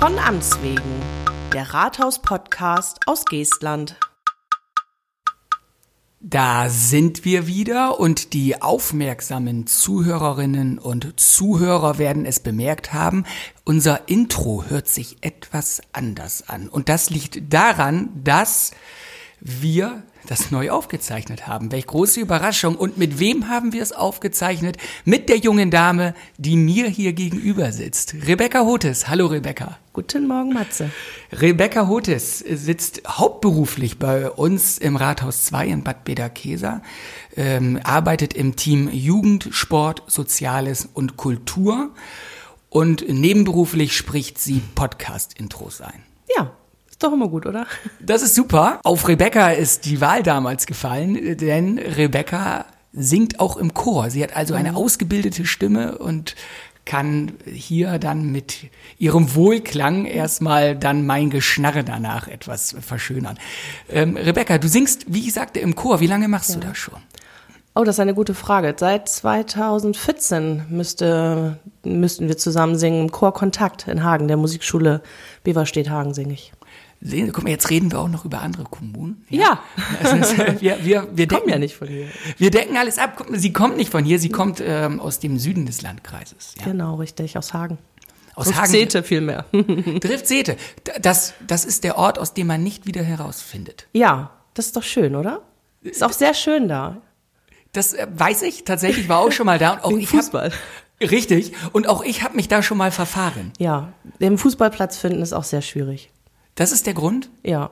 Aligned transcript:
Von 0.00 0.18
Amts 0.18 0.62
wegen. 0.62 0.80
Der 1.52 1.74
Rathaus-Podcast 1.74 3.00
aus 3.04 3.26
Geestland. 3.26 3.96
Da 6.20 6.70
sind 6.70 7.26
wir 7.26 7.46
wieder 7.46 8.00
und 8.00 8.32
die 8.32 8.62
aufmerksamen 8.62 9.66
Zuhörerinnen 9.66 10.78
und 10.78 11.20
Zuhörer 11.20 11.98
werden 11.98 12.24
es 12.24 12.40
bemerkt 12.40 12.94
haben, 12.94 13.26
unser 13.66 14.08
Intro 14.08 14.64
hört 14.66 14.88
sich 14.88 15.18
etwas 15.20 15.82
anders 15.92 16.48
an. 16.48 16.70
Und 16.70 16.88
das 16.88 17.10
liegt 17.10 17.52
daran, 17.52 18.08
dass 18.24 18.70
wir 19.40 20.02
das 20.26 20.50
neu 20.50 20.70
aufgezeichnet 20.70 21.46
haben. 21.46 21.72
Welch 21.72 21.86
große 21.86 22.20
Überraschung. 22.20 22.76
Und 22.76 22.98
mit 22.98 23.18
wem 23.18 23.48
haben 23.48 23.72
wir 23.72 23.82
es 23.82 23.92
aufgezeichnet? 23.92 24.76
Mit 25.04 25.28
der 25.28 25.38
jungen 25.38 25.70
Dame, 25.70 26.14
die 26.36 26.56
mir 26.56 26.88
hier 26.88 27.12
gegenüber 27.12 27.72
sitzt. 27.72 28.14
Rebecca 28.26 28.64
Hotes. 28.64 29.08
Hallo 29.08 29.26
Rebecca. 29.26 29.78
Guten 29.92 30.28
Morgen, 30.28 30.52
Matze. 30.52 30.90
Rebecca 31.32 31.88
Hotes 31.88 32.38
sitzt 32.38 33.02
hauptberuflich 33.08 33.98
bei 33.98 34.30
uns 34.30 34.78
im 34.78 34.96
Rathaus 34.96 35.44
2 35.46 35.66
in 35.66 35.82
Bad 35.82 36.04
Bederkesa, 36.04 36.82
ähm, 37.36 37.80
arbeitet 37.82 38.34
im 38.34 38.54
Team 38.54 38.88
Jugend, 38.92 39.48
Sport, 39.50 40.04
Soziales 40.06 40.88
und 40.94 41.16
Kultur 41.16 41.90
und 42.68 43.04
nebenberuflich 43.08 43.96
spricht 43.96 44.38
sie 44.38 44.62
Podcast-Intros 44.76 45.80
ein. 45.80 46.04
Ja, 47.02 47.08
doch 47.08 47.12
immer 47.12 47.28
gut, 47.28 47.46
oder? 47.46 47.66
Das 48.00 48.22
ist 48.22 48.34
super. 48.34 48.80
Auf 48.84 49.08
Rebecca 49.08 49.50
ist 49.50 49.84
die 49.86 50.00
Wahl 50.00 50.22
damals 50.22 50.66
gefallen, 50.66 51.36
denn 51.38 51.78
Rebecca 51.78 52.66
singt 52.92 53.40
auch 53.40 53.56
im 53.56 53.74
Chor. 53.74 54.10
Sie 54.10 54.22
hat 54.22 54.36
also 54.36 54.54
eine 54.54 54.70
mhm. 54.70 54.76
ausgebildete 54.76 55.46
Stimme 55.46 55.98
und 55.98 56.34
kann 56.84 57.32
hier 57.46 57.98
dann 57.98 58.32
mit 58.32 58.70
ihrem 58.98 59.34
Wohlklang 59.34 60.06
erstmal 60.06 60.76
dann 60.76 61.06
mein 61.06 61.30
Geschnarre 61.30 61.84
danach 61.84 62.26
etwas 62.26 62.74
verschönern. 62.80 63.38
Ähm, 63.88 64.16
Rebecca, 64.16 64.58
du 64.58 64.66
singst, 64.66 65.04
wie 65.06 65.20
ich 65.20 65.32
sagte, 65.32 65.60
im 65.60 65.76
Chor. 65.76 66.00
Wie 66.00 66.06
lange 66.06 66.26
machst 66.26 66.50
ja. 66.50 66.56
du 66.56 66.66
das 66.66 66.78
schon? 66.78 66.98
Oh, 67.76 67.84
das 67.84 67.96
ist 67.96 68.00
eine 68.00 68.14
gute 68.14 68.34
Frage. 68.34 68.74
Seit 68.76 69.08
2014 69.08 70.64
müsste, 70.68 71.58
müssten 71.84 72.26
wir 72.26 72.36
zusammen 72.36 72.76
singen 72.76 73.02
im 73.02 73.12
Chor 73.12 73.32
Kontakt 73.32 73.86
in 73.86 74.02
Hagen, 74.02 74.26
der 74.26 74.36
Musikschule 74.36 75.02
Beverstedt 75.44 75.88
Hagen 75.88 76.12
singe 76.12 76.32
ich. 76.32 76.52
Sehen, 77.02 77.32
guck 77.32 77.44
mal, 77.44 77.50
jetzt 77.50 77.70
reden 77.70 77.90
wir 77.90 77.98
auch 77.98 78.08
noch 78.08 78.26
über 78.26 78.42
andere 78.42 78.64
Kommunen. 78.64 79.24
Ja. 79.30 79.62
ja. 80.04 80.60
Wir, 80.60 80.84
wir, 80.84 81.08
wir 81.12 81.26
decken 81.26 81.48
ja 81.48 81.58
nicht 81.58 81.76
von 81.76 81.88
hier. 81.88 82.08
Wir 82.36 82.50
decken 82.50 82.76
alles 82.76 82.98
ab. 82.98 83.14
Guck 83.16 83.30
mal, 83.30 83.38
sie 83.38 83.52
kommt 83.52 83.76
nicht 83.78 83.90
von 83.90 84.04
hier, 84.04 84.18
sie 84.18 84.28
kommt 84.28 84.62
ähm, 84.64 85.00
aus 85.00 85.18
dem 85.18 85.38
Süden 85.38 85.64
des 85.64 85.80
Landkreises. 85.80 86.54
Ja. 86.58 86.64
Genau, 86.64 86.96
richtig, 86.96 87.38
aus 87.38 87.54
Hagen. 87.54 87.78
Aus 88.34 88.46
Drift 88.46 88.58
Hagen. 88.58 88.70
Sete 88.70 89.02
vielmehr. 89.02 89.46
Drift 89.52 90.26
Sete. 90.26 90.56
Das, 91.00 91.34
das 91.46 91.64
ist 91.64 91.84
der 91.84 91.96
Ort, 91.96 92.18
aus 92.18 92.34
dem 92.34 92.48
man 92.48 92.62
nicht 92.62 92.86
wieder 92.86 93.02
herausfindet. 93.02 93.86
Ja, 93.92 94.32
das 94.54 94.66
ist 94.66 94.76
doch 94.76 94.82
schön, 94.82 95.14
oder? 95.14 95.42
Ist 95.82 96.02
auch 96.02 96.12
sehr 96.12 96.34
schön 96.34 96.68
da. 96.68 96.98
Das 97.72 97.94
äh, 97.94 98.06
weiß 98.12 98.42
ich, 98.42 98.64
tatsächlich 98.64 99.08
war 99.08 99.20
auch 99.20 99.32
schon 99.32 99.46
mal 99.46 99.58
da. 99.58 99.72
Und 99.72 99.84
auch 99.84 99.92
ich 99.92 100.08
Fußball. 100.08 100.52
Hab, 101.00 101.10
richtig. 101.10 101.52
Und 101.72 101.88
auch 101.88 102.04
ich 102.04 102.22
habe 102.22 102.36
mich 102.36 102.48
da 102.48 102.62
schon 102.62 102.76
mal 102.76 102.90
verfahren. 102.90 103.52
Ja, 103.58 103.92
den 104.20 104.36
Fußballplatz 104.36 104.98
finden 104.98 105.22
ist 105.22 105.32
auch 105.32 105.44
sehr 105.44 105.62
schwierig. 105.62 106.10
Das 106.54 106.72
ist 106.72 106.86
der 106.86 106.94
Grund? 106.94 107.30
Ja, 107.42 107.70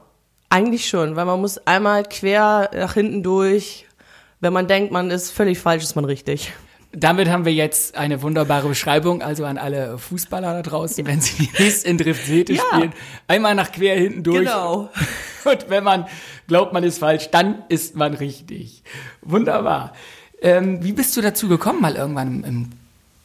eigentlich 0.50 0.88
schon, 0.88 1.16
weil 1.16 1.26
man 1.26 1.40
muss 1.40 1.58
einmal 1.66 2.04
quer 2.04 2.70
nach 2.74 2.94
hinten 2.94 3.22
durch. 3.22 3.86
Wenn 4.40 4.52
man 4.52 4.66
denkt, 4.66 4.92
man 4.92 5.10
ist 5.10 5.30
völlig 5.30 5.58
falsch, 5.58 5.82
ist 5.82 5.96
man 5.96 6.04
richtig. 6.04 6.52
Damit 6.92 7.28
haben 7.28 7.44
wir 7.44 7.52
jetzt 7.52 7.96
eine 7.96 8.22
wunderbare 8.22 8.66
Beschreibung, 8.68 9.20
also 9.20 9.44
an 9.44 9.58
alle 9.58 9.98
Fußballer 9.98 10.54
da 10.54 10.62
draußen, 10.62 11.06
wenn 11.06 11.20
sie 11.20 11.50
nicht 11.58 11.84
in 11.84 11.98
Driftsete 11.98 12.54
ja. 12.54 12.62
spielen, 12.72 12.92
einmal 13.26 13.54
nach 13.54 13.72
quer 13.72 13.96
hinten 13.96 14.22
durch. 14.22 14.46
Genau. 14.46 14.88
Und 15.44 15.68
wenn 15.68 15.84
man 15.84 16.06
glaubt, 16.46 16.72
man 16.72 16.84
ist 16.84 16.98
falsch, 16.98 17.28
dann 17.30 17.62
ist 17.68 17.94
man 17.94 18.14
richtig. 18.14 18.82
Wunderbar. 19.20 19.92
Ähm, 20.40 20.82
wie 20.82 20.92
bist 20.92 21.16
du 21.16 21.20
dazu 21.20 21.48
gekommen, 21.48 21.80
mal 21.80 21.94
irgendwann 21.94 22.28
im, 22.28 22.44
im 22.44 22.70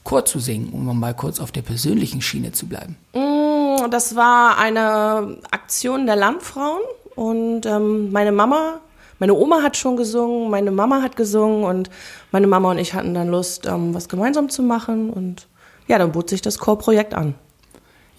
Chor 0.03 0.25
zu 0.25 0.39
singen, 0.39 0.73
um 0.73 0.99
mal 0.99 1.13
kurz 1.13 1.39
auf 1.39 1.51
der 1.51 1.61
persönlichen 1.61 2.21
Schiene 2.21 2.51
zu 2.51 2.67
bleiben? 2.67 2.97
Mm, 3.13 3.42
das 3.89 4.15
war 4.15 4.57
eine 4.57 5.37
Aktion 5.51 6.05
der 6.05 6.15
Landfrauen 6.15 6.81
und 7.15 7.65
ähm, 7.65 8.11
meine 8.11 8.31
Mama, 8.31 8.79
meine 9.19 9.33
Oma 9.33 9.61
hat 9.61 9.77
schon 9.77 9.97
gesungen, 9.97 10.49
meine 10.49 10.71
Mama 10.71 11.01
hat 11.01 11.15
gesungen 11.15 11.63
und 11.63 11.89
meine 12.31 12.47
Mama 12.47 12.71
und 12.71 12.79
ich 12.79 12.93
hatten 12.93 13.13
dann 13.13 13.29
Lust, 13.29 13.65
ähm, 13.65 13.93
was 13.93 14.09
gemeinsam 14.09 14.49
zu 14.49 14.63
machen 14.63 15.09
und 15.09 15.47
ja, 15.87 15.97
dann 15.97 16.11
bot 16.11 16.29
sich 16.29 16.41
das 16.41 16.57
Chorprojekt 16.57 17.13
an. 17.13 17.35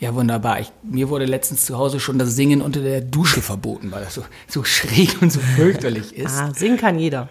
Ja, 0.01 0.15
wunderbar. 0.15 0.61
Ich, 0.61 0.73
mir 0.83 1.09
wurde 1.09 1.25
letztens 1.25 1.65
zu 1.65 1.79
Hause 1.79 1.99
schon 2.01 2.19
das 2.19 2.37
Singen 2.37 2.61
unter 2.61 2.81
der 2.81 3.01
Dusche 3.01 3.41
verboten, 3.41 3.91
weil 3.91 4.05
das 4.05 4.15
so, 4.15 4.23
so 4.49 4.65
schräg 4.65 5.23
und 5.23 5.31
so 5.31 5.41
fürchterlich 5.41 6.13
ist. 6.17 6.37
Ah, 6.39 6.53
singen 6.55 6.77
kann 6.77 6.99
jeder. 6.99 7.29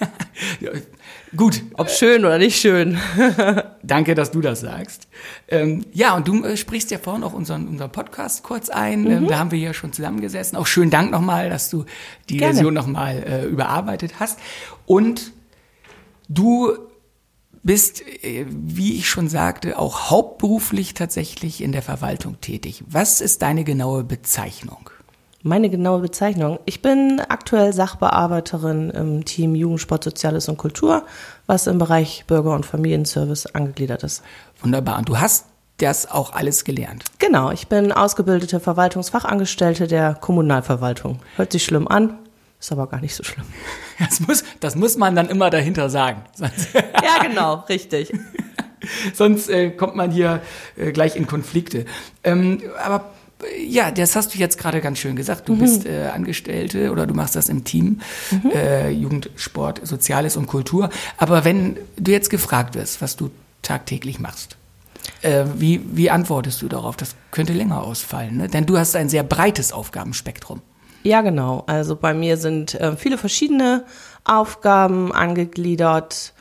ja, 0.60 0.70
Gut. 1.36 1.62
Ob 1.74 1.90
schön 1.90 2.24
oder 2.24 2.38
nicht 2.38 2.60
schön. 2.60 2.98
Danke, 3.82 4.14
dass 4.14 4.30
du 4.30 4.40
das 4.40 4.60
sagst. 4.60 5.08
Ähm, 5.48 5.84
ja, 5.92 6.16
und 6.16 6.26
du 6.26 6.44
äh, 6.44 6.56
sprichst 6.56 6.90
ja 6.90 6.98
vorhin 6.98 7.22
auch 7.22 7.34
unseren, 7.34 7.68
unseren 7.68 7.90
Podcast 7.92 8.42
kurz 8.42 8.70
ein. 8.70 9.06
Ähm, 9.06 9.22
mhm. 9.24 9.28
da 9.28 9.38
haben 9.38 9.50
wir 9.50 9.58
ja 9.58 9.74
schon 9.74 9.92
zusammengesessen. 9.92 10.56
Auch 10.56 10.66
schönen 10.66 10.90
Dank 10.90 11.10
nochmal, 11.10 11.50
dass 11.50 11.70
du 11.70 11.84
die 12.28 12.38
Gerne. 12.38 12.54
Version 12.54 12.74
nochmal 12.74 13.22
äh, 13.26 13.44
überarbeitet 13.44 14.20
hast. 14.20 14.38
Und 14.86 15.32
du 16.28 16.72
bist, 17.62 18.02
äh, 18.24 18.46
wie 18.48 18.96
ich 18.96 19.08
schon 19.08 19.28
sagte, 19.28 19.78
auch 19.78 20.10
hauptberuflich 20.10 20.94
tatsächlich 20.94 21.62
in 21.62 21.72
der 21.72 21.82
Verwaltung 21.82 22.40
tätig. 22.40 22.84
Was 22.86 23.20
ist 23.20 23.42
deine 23.42 23.64
genaue 23.64 24.04
Bezeichnung? 24.04 24.90
Meine 25.44 25.70
genaue 25.70 26.00
Bezeichnung. 26.00 26.58
Ich 26.64 26.82
bin 26.82 27.22
aktuell 27.28 27.72
Sachbearbeiterin 27.72 28.90
im 28.90 29.24
Team 29.24 29.54
Jugendsport, 29.54 30.02
Soziales 30.02 30.48
und 30.48 30.56
Kultur, 30.56 31.04
was 31.46 31.68
im 31.68 31.78
Bereich 31.78 32.24
Bürger- 32.26 32.54
und 32.54 32.66
Familienservice 32.66 33.46
angegliedert 33.46 34.02
ist. 34.02 34.24
Wunderbar. 34.60 34.98
Und 34.98 35.08
du 35.08 35.18
hast 35.18 35.46
das 35.76 36.10
auch 36.10 36.32
alles 36.32 36.64
gelernt? 36.64 37.04
Genau. 37.20 37.52
Ich 37.52 37.68
bin 37.68 37.92
ausgebildete 37.92 38.58
Verwaltungsfachangestellte 38.58 39.86
der 39.86 40.14
Kommunalverwaltung. 40.14 41.20
Hört 41.36 41.52
sich 41.52 41.64
schlimm 41.64 41.86
an, 41.86 42.18
ist 42.58 42.72
aber 42.72 42.88
gar 42.88 43.00
nicht 43.00 43.14
so 43.14 43.24
schlimm. 43.24 43.46
Das 44.00 44.20
muss, 44.20 44.44
das 44.60 44.76
muss 44.76 44.96
man 44.96 45.16
dann 45.16 45.28
immer 45.28 45.50
dahinter 45.50 45.90
sagen. 45.90 46.22
ja, 46.38 47.26
genau, 47.26 47.64
richtig. 47.68 48.12
Sonst 49.12 49.48
äh, 49.48 49.70
kommt 49.70 49.96
man 49.96 50.12
hier 50.12 50.40
äh, 50.76 50.92
gleich 50.92 51.16
in 51.16 51.26
Konflikte. 51.26 51.84
Ähm, 52.22 52.62
aber 52.80 53.10
ja, 53.66 53.90
das 53.90 54.16
hast 54.16 54.34
du 54.34 54.38
jetzt 54.38 54.58
gerade 54.58 54.80
ganz 54.80 54.98
schön 54.98 55.16
gesagt. 55.16 55.48
Du 55.48 55.54
mhm. 55.54 55.58
bist 55.58 55.86
äh, 55.86 56.08
Angestellte 56.12 56.90
oder 56.90 57.06
du 57.06 57.14
machst 57.14 57.36
das 57.36 57.48
im 57.48 57.64
Team, 57.64 58.00
mhm. 58.30 58.50
äh, 58.50 58.90
Jugend, 58.90 59.30
Sport, 59.36 59.80
Soziales 59.86 60.36
und 60.36 60.46
Kultur. 60.46 60.90
Aber 61.16 61.44
wenn 61.44 61.76
du 61.96 62.10
jetzt 62.10 62.30
gefragt 62.30 62.74
wirst, 62.74 63.00
was 63.00 63.16
du 63.16 63.30
tagtäglich 63.62 64.18
machst, 64.18 64.56
äh, 65.22 65.44
wie, 65.56 65.80
wie 65.92 66.10
antwortest 66.10 66.62
du 66.62 66.68
darauf? 66.68 66.96
Das 66.96 67.14
könnte 67.30 67.52
länger 67.52 67.82
ausfallen, 67.82 68.36
ne? 68.36 68.48
denn 68.48 68.66
du 68.66 68.78
hast 68.78 68.96
ein 68.96 69.08
sehr 69.08 69.22
breites 69.22 69.72
Aufgabenspektrum. 69.72 70.60
Ja, 71.02 71.20
genau. 71.22 71.64
Also 71.66 71.96
bei 71.96 72.12
mir 72.14 72.36
sind 72.36 72.74
äh, 72.74 72.96
viele 72.96 73.18
verschiedene 73.18 73.84
Aufgaben 74.24 75.12
angegliedert. 75.12 76.34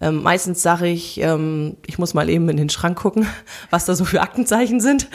Ähm, 0.00 0.22
meistens 0.22 0.62
sage 0.62 0.86
ich, 0.88 1.20
ähm, 1.20 1.76
ich 1.86 1.98
muss 1.98 2.14
mal 2.14 2.30
eben 2.30 2.48
in 2.48 2.56
den 2.56 2.70
Schrank 2.70 2.98
gucken, 2.98 3.26
was 3.70 3.84
da 3.84 3.94
so 3.94 4.04
für 4.04 4.22
Aktenzeichen 4.22 4.80
sind. 4.80 5.08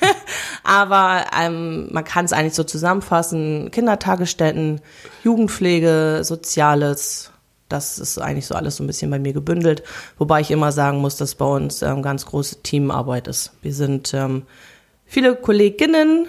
Aber 0.64 1.26
ähm, 1.38 1.92
man 1.92 2.04
kann 2.04 2.24
es 2.24 2.32
eigentlich 2.32 2.54
so 2.54 2.64
zusammenfassen. 2.64 3.70
Kindertagesstätten, 3.70 4.80
Jugendpflege, 5.22 6.20
Soziales, 6.22 7.32
das 7.68 7.98
ist 7.98 8.18
eigentlich 8.18 8.46
so 8.46 8.54
alles 8.54 8.76
so 8.76 8.84
ein 8.84 8.86
bisschen 8.86 9.10
bei 9.10 9.18
mir 9.18 9.32
gebündelt. 9.32 9.82
Wobei 10.16 10.40
ich 10.40 10.50
immer 10.50 10.72
sagen 10.72 10.98
muss, 10.98 11.16
dass 11.16 11.34
bei 11.34 11.46
uns 11.46 11.82
ähm, 11.82 12.02
ganz 12.02 12.24
große 12.24 12.62
Teamarbeit 12.62 13.28
ist. 13.28 13.52
Wir 13.62 13.74
sind 13.74 14.14
ähm, 14.14 14.44
viele 15.04 15.36
Kolleginnen, 15.36 16.26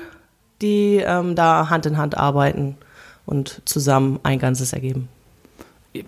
die 0.61 1.01
ähm, 1.05 1.35
da 1.35 1.69
Hand 1.69 1.85
in 1.85 1.97
Hand 1.97 2.17
arbeiten 2.17 2.77
und 3.25 3.61
zusammen 3.65 4.19
ein 4.23 4.39
Ganzes 4.39 4.73
ergeben 4.73 5.09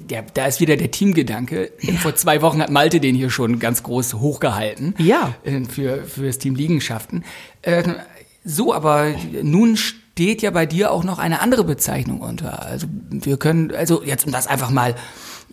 ja, 0.09 0.21
da 0.33 0.45
ist 0.45 0.59
wieder 0.59 0.75
der 0.77 0.91
Teamgedanke. 0.91 1.71
Ja. 1.81 1.93
Vor 1.93 2.15
zwei 2.15 2.41
Wochen 2.41 2.61
hat 2.61 2.69
Malte 2.69 2.99
den 2.99 3.15
hier 3.15 3.29
schon 3.29 3.59
ganz 3.59 3.83
groß 3.83 4.15
hochgehalten. 4.15 4.95
Ja. 4.97 5.35
Äh, 5.43 5.63
für, 5.65 6.03
für 6.03 6.25
das 6.25 6.39
Team 6.39 6.55
Liegenschaften. 6.55 7.23
Ähm, 7.63 7.95
so, 8.43 8.73
aber 8.73 9.13
nun 9.43 9.77
steht 9.77 10.41
ja 10.41 10.51
bei 10.51 10.65
dir 10.65 10.91
auch 10.91 11.03
noch 11.03 11.19
eine 11.19 11.41
andere 11.41 11.63
Bezeichnung 11.63 12.21
unter. 12.21 12.65
Also 12.65 12.87
wir 13.09 13.37
können, 13.37 13.73
also 13.75 14.03
jetzt 14.03 14.25
um 14.25 14.31
das 14.31 14.47
einfach 14.47 14.71
mal 14.71 14.95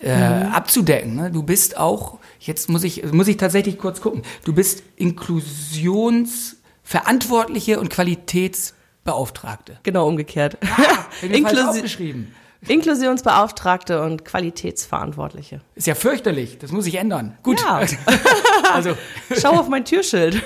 äh, 0.00 0.44
mhm. 0.44 0.52
abzudecken. 0.52 1.16
Ne? 1.16 1.31
Du 1.31 1.42
bist 1.42 1.76
auch, 1.76 2.19
jetzt 2.40 2.69
muss 2.69 2.84
ich, 2.84 3.04
muss 3.12 3.28
ich 3.28 3.36
tatsächlich 3.36 3.78
kurz 3.78 4.00
gucken. 4.00 4.22
Du 4.44 4.54
bist 4.54 4.82
Inklusionsverantwortliche 4.96 7.78
und 7.81 7.90
Qualitätsbeauftragte. 7.90 9.78
Genau 9.82 10.08
umgekehrt. 10.08 10.56
Ah, 10.62 11.04
Inklusi 11.22 12.26
Inklusionsbeauftragte 12.69 14.02
und 14.02 14.25
Qualitätsverantwortliche. 14.25 15.61
Ist 15.75 15.87
ja 15.87 15.94
fürchterlich, 15.94 16.58
das 16.58 16.72
muss 16.72 16.87
ich 16.87 16.96
ändern. 16.96 17.37
Gut. 17.43 17.61
Ja. 17.61 17.84
also. 18.72 18.96
Schau 19.40 19.52
auf 19.52 19.69
mein 19.69 19.84
Türschild. 19.84 20.43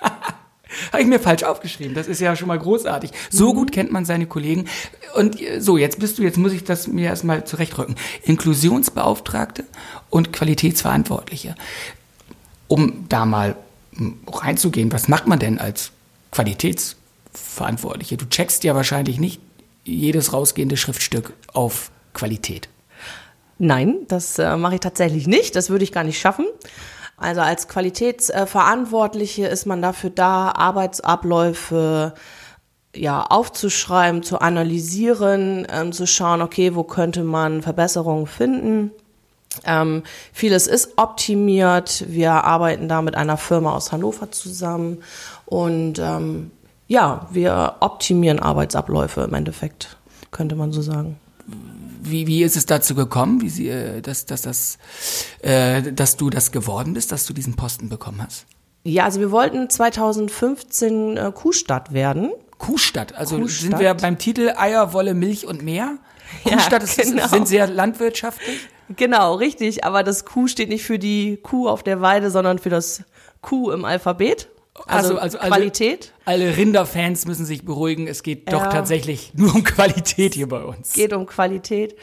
Habe 0.92 1.02
ich 1.02 1.08
mir 1.08 1.20
falsch 1.20 1.42
aufgeschrieben. 1.42 1.94
Das 1.94 2.06
ist 2.06 2.20
ja 2.20 2.36
schon 2.36 2.48
mal 2.48 2.58
großartig. 2.58 3.10
So 3.28 3.52
mhm. 3.52 3.56
gut 3.56 3.72
kennt 3.72 3.92
man 3.92 4.04
seine 4.04 4.26
Kollegen. 4.26 4.66
Und 5.14 5.40
äh, 5.40 5.60
so, 5.60 5.76
jetzt 5.76 5.98
bist 5.98 6.18
du, 6.18 6.22
jetzt 6.22 6.38
muss 6.38 6.52
ich 6.52 6.64
das 6.64 6.86
mir 6.86 7.06
erstmal 7.06 7.44
zurechtrücken. 7.44 7.96
Inklusionsbeauftragte 8.22 9.64
und 10.10 10.32
Qualitätsverantwortliche. 10.32 11.54
Um 12.68 13.06
da 13.08 13.26
mal 13.26 13.56
hm, 13.96 14.20
reinzugehen, 14.26 14.92
was 14.92 15.08
macht 15.08 15.26
man 15.26 15.38
denn 15.38 15.58
als 15.58 15.90
Qualitätsverantwortliche? 16.30 18.16
Du 18.16 18.28
checkst 18.28 18.64
ja 18.64 18.74
wahrscheinlich 18.74 19.18
nicht 19.18 19.40
jedes 19.84 20.32
rausgehende 20.32 20.76
Schriftstück 20.76 21.32
auf 21.52 21.90
Qualität. 22.12 22.68
Nein, 23.58 24.06
das 24.08 24.38
äh, 24.38 24.56
mache 24.56 24.74
ich 24.74 24.80
tatsächlich 24.80 25.26
nicht. 25.26 25.54
Das 25.54 25.68
würde 25.70 25.84
ich 25.84 25.92
gar 25.92 26.04
nicht 26.04 26.18
schaffen. 26.18 26.46
Also 27.16 27.42
als 27.42 27.68
Qualitätsverantwortliche 27.68 29.46
ist 29.46 29.66
man 29.66 29.82
dafür 29.82 30.08
da, 30.08 30.52
Arbeitsabläufe 30.52 32.14
ja 32.96 33.22
aufzuschreiben, 33.22 34.22
zu 34.22 34.40
analysieren, 34.40 35.66
ähm, 35.70 35.92
zu 35.92 36.06
schauen, 36.06 36.40
okay, 36.40 36.74
wo 36.74 36.82
könnte 36.82 37.22
man 37.22 37.62
Verbesserungen 37.62 38.26
finden. 38.26 38.90
Ähm, 39.64 40.02
vieles 40.32 40.66
ist 40.66 40.92
optimiert. 40.96 42.04
Wir 42.08 42.32
arbeiten 42.32 42.88
da 42.88 43.02
mit 43.02 43.14
einer 43.14 43.36
Firma 43.36 43.74
aus 43.74 43.92
Hannover 43.92 44.30
zusammen 44.32 45.02
und 45.44 45.98
ähm, 45.98 46.52
ja, 46.90 47.28
wir 47.30 47.76
optimieren 47.80 48.40
Arbeitsabläufe 48.40 49.22
im 49.22 49.34
Endeffekt, 49.34 49.96
könnte 50.30 50.56
man 50.56 50.72
so 50.72 50.82
sagen 50.82 51.16
wie, 52.02 52.26
wie 52.26 52.42
ist 52.42 52.56
es 52.56 52.66
dazu 52.66 52.94
gekommen, 52.94 53.40
wie 53.40 53.48
sie, 53.48 53.68
äh, 53.68 54.00
dass, 54.00 54.26
dass, 54.26 54.42
dass, 54.42 54.78
äh, 55.42 55.92
dass 55.92 56.16
du 56.16 56.30
das 56.30 56.52
geworden 56.52 56.94
bist, 56.94 57.12
dass 57.12 57.26
du 57.26 57.32
diesen 57.32 57.56
Posten 57.56 57.88
bekommen 57.88 58.22
hast? 58.22 58.46
Ja, 58.84 59.04
also 59.04 59.20
wir 59.20 59.30
wollten 59.30 59.68
2015 59.68 61.16
äh, 61.16 61.32
Kuhstadt 61.34 61.92
werden. 61.92 62.32
Kuhstadt, 62.58 63.14
also 63.14 63.38
Kuhstadt. 63.38 63.70
sind 63.70 63.78
wir 63.78 63.94
beim 63.94 64.18
Titel 64.18 64.52
Eier, 64.56 64.92
Wolle, 64.92 65.14
Milch 65.14 65.46
und 65.46 65.62
mehr? 65.62 65.98
Kuhstadt 66.44 66.96
ja, 66.96 67.04
genau. 67.04 67.24
ist, 67.24 67.30
sind 67.30 67.48
sehr 67.48 67.66
landwirtschaftlich. 67.66 68.68
Genau, 68.96 69.34
richtig. 69.34 69.84
Aber 69.84 70.02
das 70.02 70.24
Kuh 70.24 70.48
steht 70.48 70.68
nicht 70.68 70.84
für 70.84 70.98
die 70.98 71.38
Kuh 71.42 71.68
auf 71.68 71.82
der 71.82 72.00
Weide, 72.00 72.30
sondern 72.30 72.58
für 72.58 72.70
das 72.70 73.04
Kuh 73.40 73.70
im 73.70 73.84
Alphabet. 73.84 74.48
Also, 74.86 75.18
also, 75.18 75.38
also 75.38 75.38
Qualität. 75.38 76.12
Alle, 76.24 76.44
alle 76.46 76.56
Rinderfans 76.56 77.26
müssen 77.26 77.44
sich 77.44 77.64
beruhigen. 77.64 78.06
Es 78.06 78.22
geht 78.22 78.52
doch 78.52 78.66
tatsächlich 78.68 79.32
nur 79.34 79.54
um 79.54 79.64
Qualität 79.64 80.34
hier 80.34 80.48
bei 80.48 80.62
uns. 80.62 80.88
Es 80.88 80.94
geht 80.94 81.12
um 81.12 81.26
Qualität. 81.26 81.96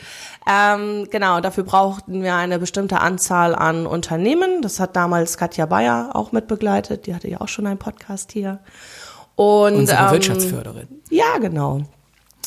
Ähm, 0.50 1.07
genau, 1.09 1.39
dafür 1.41 1.63
brauchten 1.63 2.24
wir 2.24 2.35
eine 2.35 2.59
bestimmte 2.59 3.00
Anzahl 3.00 3.56
an 3.56 3.88
Unternehmen. 3.88 4.62
Das 4.62 4.79
hat 4.79 4.95
damals 4.95 5.38
Katja 5.38 5.65
Bayer 5.65 6.12
auch 6.13 6.31
mitbegleitet. 6.31 7.07
Die 7.07 7.15
hatte 7.15 7.29
ja 7.29 7.41
auch 7.41 7.47
schon 7.47 7.68
einen 7.68 7.79
Podcast 7.79 8.31
hier. 8.31 8.59
Und, 9.35 9.75
Unsere 9.75 10.06
ähm, 10.06 10.12
Wirtschaftsförderin. 10.12 10.88
Ja, 11.09 11.38
genau. 11.39 11.81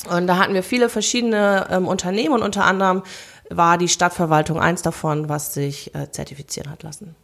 Und 0.09 0.27
da 0.27 0.39
hatten 0.39 0.55
wir 0.55 0.63
viele 0.63 0.89
verschiedene 0.89 1.67
ähm, 1.71 1.87
Unternehmen 1.87 2.35
und 2.35 2.43
unter 2.43 2.65
anderem 2.65 3.03
war 3.51 3.79
die 3.79 3.89
Stadtverwaltung 3.89 4.59
eins 4.59 4.83
davon, 4.83 5.29
was 5.29 5.55
sich 5.55 5.95
äh, 5.95 6.11
zertifizieren 6.11 6.71
hat 6.71 6.83
lassen. 6.83 7.15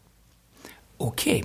Okay. 0.98 1.44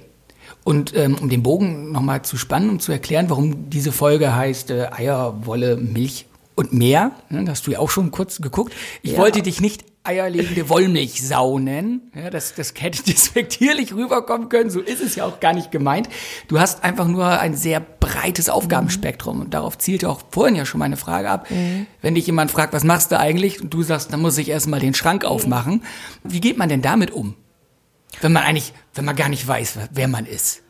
Und 0.63 0.95
ähm, 0.95 1.15
um 1.19 1.29
den 1.29 1.43
Bogen 1.43 1.91
nochmal 1.91 2.21
zu 2.21 2.37
spannen, 2.37 2.69
um 2.69 2.79
zu 2.79 2.91
erklären, 2.91 3.29
warum 3.29 3.69
diese 3.69 3.91
Folge 3.91 4.35
heißt 4.35 4.71
äh, 4.71 4.89
Eier, 4.91 5.45
Wolle, 5.45 5.75
Milch 5.75 6.27
und 6.55 6.73
mehr, 6.73 7.11
ne, 7.29 7.45
hast 7.49 7.65
du 7.65 7.71
ja 7.71 7.79
auch 7.79 7.89
schon 7.89 8.11
kurz 8.11 8.41
geguckt. 8.41 8.73
Ich 9.01 9.13
ja. 9.13 9.17
wollte 9.17 9.41
dich 9.41 9.61
nicht 9.61 9.85
eierlegende 10.03 10.67
Wollmilchsau 10.69 11.59
nennen. 11.59 12.11
Ja, 12.15 12.29
das, 12.29 12.55
das 12.55 12.73
hätte 12.77 13.03
despektierlich 13.07 13.93
rüberkommen 13.93 14.49
können, 14.49 14.69
so 14.69 14.79
ist 14.79 15.01
es 15.01 15.15
ja 15.15 15.25
auch 15.25 15.39
gar 15.39 15.53
nicht 15.53 15.71
gemeint. 15.71 16.09
Du 16.47 16.59
hast 16.59 16.83
einfach 16.83 17.07
nur 17.07 17.27
ein 17.27 17.55
sehr 17.55 17.79
breites 17.79 18.49
Aufgabenspektrum 18.49 19.37
mhm. 19.37 19.41
und 19.43 19.53
darauf 19.53 19.77
zielte 19.77 20.09
auch 20.09 20.21
vorhin 20.31 20.55
ja 20.55 20.65
schon 20.65 20.79
meine 20.79 20.97
Frage 20.97 21.29
ab. 21.29 21.49
Mhm. 21.49 21.85
Wenn 22.01 22.15
dich 22.15 22.25
jemand 22.25 22.51
fragt, 22.51 22.73
was 22.73 22.83
machst 22.83 23.11
du 23.11 23.19
eigentlich? 23.19 23.61
Und 23.61 23.73
du 23.73 23.83
sagst, 23.83 24.11
dann 24.11 24.21
muss 24.21 24.37
ich 24.37 24.49
erstmal 24.49 24.79
den 24.79 24.93
Schrank 24.93 25.23
aufmachen. 25.23 25.83
Wie 26.23 26.41
geht 26.41 26.57
man 26.57 26.69
denn 26.69 26.81
damit 26.81 27.11
um? 27.11 27.35
Wenn 28.19 28.33
man 28.33 28.43
eigentlich, 28.43 28.73
wenn 28.93 29.05
man 29.05 29.15
gar 29.15 29.29
nicht 29.29 29.47
weiß, 29.47 29.77
wer 29.91 30.07
man 30.07 30.25
ist. 30.25 30.61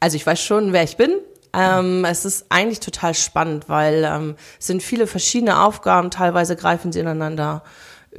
Also 0.00 0.16
ich 0.16 0.26
weiß 0.26 0.40
schon, 0.40 0.72
wer 0.72 0.82
ich 0.82 0.96
bin. 0.96 1.12
Ähm, 1.54 2.04
es 2.04 2.24
ist 2.24 2.46
eigentlich 2.48 2.80
total 2.80 3.14
spannend, 3.14 3.68
weil 3.68 4.04
ähm, 4.04 4.36
es 4.58 4.66
sind 4.66 4.82
viele 4.82 5.06
verschiedene 5.06 5.62
Aufgaben. 5.62 6.10
Teilweise 6.10 6.56
greifen 6.56 6.92
sie 6.92 7.00
ineinander 7.00 7.62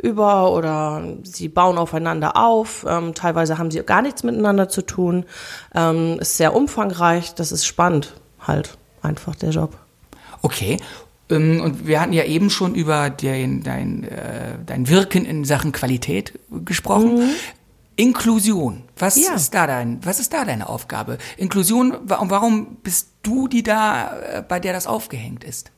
über 0.01 0.51
oder 0.51 1.03
sie 1.23 1.49
bauen 1.49 1.77
aufeinander 1.77 2.37
auf. 2.37 2.85
Ähm, 2.87 3.13
teilweise 3.13 3.57
haben 3.57 3.71
sie 3.71 3.83
gar 3.83 4.01
nichts 4.01 4.23
miteinander 4.23 4.69
zu 4.69 4.81
tun. 4.81 5.25
Ähm, 5.73 6.17
ist 6.19 6.37
sehr 6.37 6.55
umfangreich. 6.55 7.35
Das 7.35 7.51
ist 7.51 7.65
spannend, 7.65 8.13
halt 8.39 8.77
einfach 9.01 9.35
der 9.35 9.49
Job. 9.49 9.77
Okay. 10.41 10.77
Ähm, 11.29 11.61
und 11.61 11.87
wir 11.87 12.01
hatten 12.01 12.13
ja 12.13 12.23
eben 12.25 12.49
schon 12.49 12.75
über 12.75 13.09
den, 13.09 13.63
dein, 13.63 14.03
äh, 14.03 14.57
dein 14.65 14.89
Wirken 14.89 15.25
in 15.25 15.45
Sachen 15.45 15.71
Qualität 15.71 16.39
gesprochen. 16.49 17.15
Mhm. 17.15 17.29
Inklusion. 17.95 18.83
Was 18.97 19.15
ja. 19.15 19.33
ist 19.33 19.53
da 19.53 19.67
dein, 19.67 20.03
was 20.05 20.19
ist 20.19 20.33
da 20.33 20.45
deine 20.45 20.69
Aufgabe? 20.69 21.17
Inklusion, 21.37 21.97
warum 22.03 22.77
bist 22.77 23.09
du 23.21 23.47
die 23.47 23.63
da, 23.63 24.19
äh, 24.19 24.43
bei 24.47 24.59
der 24.59 24.73
das 24.73 24.87
aufgehängt 24.87 25.43
ist? 25.43 25.71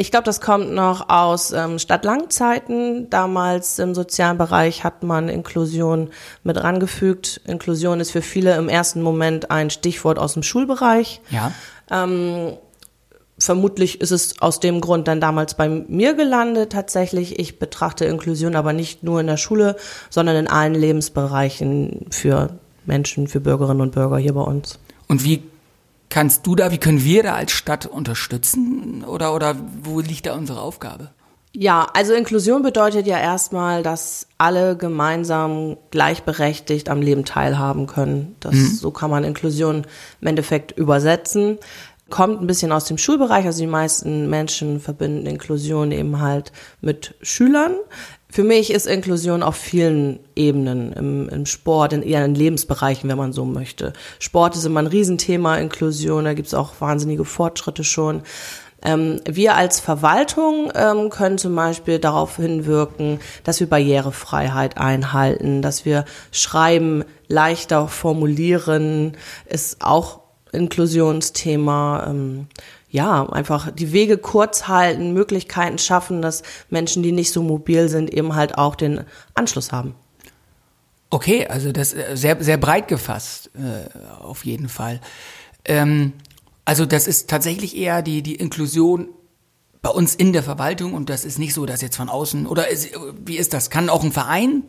Ich 0.00 0.12
glaube, 0.12 0.24
das 0.24 0.40
kommt 0.40 0.70
noch 0.70 1.08
aus 1.08 1.50
ähm, 1.50 1.80
Stadtlangzeiten. 1.80 3.10
Damals 3.10 3.80
im 3.80 3.96
sozialen 3.96 4.38
Bereich 4.38 4.84
hat 4.84 5.02
man 5.02 5.28
Inklusion 5.28 6.10
mit 6.44 6.62
rangefügt. 6.62 7.40
Inklusion 7.46 7.98
ist 7.98 8.12
für 8.12 8.22
viele 8.22 8.56
im 8.56 8.68
ersten 8.68 9.02
Moment 9.02 9.50
ein 9.50 9.70
Stichwort 9.70 10.20
aus 10.20 10.34
dem 10.34 10.44
Schulbereich. 10.44 11.20
Ja. 11.30 11.50
Ähm, 11.90 12.56
vermutlich 13.38 14.00
ist 14.00 14.10
es 14.10 14.40
aus 14.40 14.60
dem 14.60 14.80
Grund 14.80 15.08
dann 15.08 15.20
damals 15.20 15.54
bei 15.54 15.68
mir 15.68 16.14
gelandet. 16.14 16.72
Tatsächlich, 16.72 17.38
ich 17.38 17.58
betrachte 17.58 18.04
Inklusion 18.04 18.56
aber 18.56 18.72
nicht 18.72 19.02
nur 19.02 19.20
in 19.20 19.26
der 19.26 19.36
Schule, 19.36 19.76
sondern 20.10 20.36
in 20.36 20.48
allen 20.48 20.74
Lebensbereichen 20.74 22.06
für 22.10 22.58
Menschen, 22.84 23.28
für 23.28 23.40
Bürgerinnen 23.40 23.80
und 23.80 23.92
Bürger 23.92 24.18
hier 24.18 24.34
bei 24.34 24.42
uns. 24.42 24.78
Und 25.06 25.24
wie 25.24 25.42
kannst 26.10 26.46
du 26.46 26.56
da, 26.56 26.70
wie 26.72 26.78
können 26.78 27.04
wir 27.04 27.22
da 27.22 27.34
als 27.34 27.52
Stadt 27.52 27.86
unterstützen? 27.86 29.04
Oder, 29.06 29.34
oder 29.34 29.56
wo 29.82 30.00
liegt 30.00 30.26
da 30.26 30.34
unsere 30.34 30.60
Aufgabe? 30.60 31.10
Ja, 31.52 31.88
also 31.94 32.12
Inklusion 32.12 32.62
bedeutet 32.62 33.06
ja 33.06 33.18
erstmal, 33.18 33.82
dass 33.82 34.26
alle 34.36 34.76
gemeinsam 34.76 35.76
gleichberechtigt 35.90 36.88
am 36.88 37.00
Leben 37.00 37.24
teilhaben 37.24 37.86
können. 37.86 38.36
Das, 38.40 38.54
mhm. 38.54 38.66
So 38.68 38.90
kann 38.90 39.10
man 39.10 39.24
Inklusion 39.24 39.86
im 40.20 40.26
Endeffekt 40.28 40.72
übersetzen 40.72 41.58
kommt 42.10 42.40
ein 42.40 42.46
bisschen 42.46 42.72
aus 42.72 42.84
dem 42.84 42.98
Schulbereich. 42.98 43.46
Also 43.46 43.60
die 43.60 43.66
meisten 43.66 44.28
Menschen 44.28 44.80
verbinden 44.80 45.26
Inklusion 45.26 45.92
eben 45.92 46.20
halt 46.20 46.52
mit 46.80 47.14
Schülern. 47.22 47.74
Für 48.30 48.44
mich 48.44 48.70
ist 48.70 48.86
Inklusion 48.86 49.42
auf 49.42 49.56
vielen 49.56 50.20
Ebenen, 50.36 50.92
im, 50.92 51.28
im 51.30 51.46
Sport, 51.46 51.94
in 51.94 52.02
eher 52.02 52.24
in 52.24 52.34
Lebensbereichen, 52.34 53.08
wenn 53.08 53.16
man 53.16 53.32
so 53.32 53.46
möchte. 53.46 53.94
Sport 54.18 54.54
ist 54.54 54.66
immer 54.66 54.80
ein 54.80 54.86
Riesenthema, 54.86 55.56
Inklusion, 55.56 56.24
da 56.24 56.34
gibt's 56.34 56.52
auch 56.52 56.72
wahnsinnige 56.80 57.24
Fortschritte 57.24 57.84
schon. 57.84 58.22
Ähm, 58.82 59.20
wir 59.24 59.56
als 59.56 59.80
Verwaltung 59.80 60.70
ähm, 60.74 61.08
können 61.08 61.38
zum 61.38 61.56
Beispiel 61.56 61.98
darauf 61.98 62.36
hinwirken, 62.36 63.18
dass 63.44 63.60
wir 63.60 63.66
Barrierefreiheit 63.66 64.76
einhalten, 64.76 65.62
dass 65.62 65.84
wir 65.84 66.04
Schreiben 66.30 67.04
leichter 67.28 67.88
formulieren, 67.88 69.16
ist 69.46 69.78
auch 69.80 70.20
Inklusionsthema, 70.52 72.06
ähm, 72.08 72.46
ja, 72.90 73.28
einfach 73.28 73.70
die 73.70 73.92
Wege 73.92 74.18
kurz 74.18 74.66
halten, 74.68 75.12
Möglichkeiten 75.12 75.78
schaffen, 75.78 76.22
dass 76.22 76.42
Menschen, 76.70 77.02
die 77.02 77.12
nicht 77.12 77.32
so 77.32 77.42
mobil 77.42 77.88
sind, 77.88 78.12
eben 78.12 78.34
halt 78.34 78.56
auch 78.56 78.74
den 78.74 79.04
Anschluss 79.34 79.72
haben. 79.72 79.94
Okay, 81.10 81.46
also 81.46 81.72
das 81.72 81.94
äh, 81.94 82.16
sehr 82.16 82.42
sehr 82.42 82.58
breit 82.58 82.88
gefasst 82.88 83.50
äh, 83.54 83.88
auf 84.22 84.44
jeden 84.44 84.68
Fall. 84.68 85.00
Ähm, 85.64 86.12
also 86.64 86.84
das 86.84 87.06
ist 87.06 87.30
tatsächlich 87.30 87.76
eher 87.76 88.02
die 88.02 88.22
die 88.22 88.34
Inklusion 88.34 89.08
bei 89.80 89.90
uns 89.90 90.14
in 90.14 90.32
der 90.32 90.42
Verwaltung 90.42 90.92
und 90.92 91.08
das 91.08 91.24
ist 91.24 91.38
nicht 91.38 91.54
so, 91.54 91.64
dass 91.64 91.80
jetzt 91.80 91.96
von 91.96 92.08
außen 92.08 92.46
oder 92.46 92.68
ist, 92.68 92.90
wie 93.24 93.38
ist 93.38 93.54
das? 93.54 93.70
Kann 93.70 93.88
auch 93.88 94.04
ein 94.04 94.12
Verein 94.12 94.64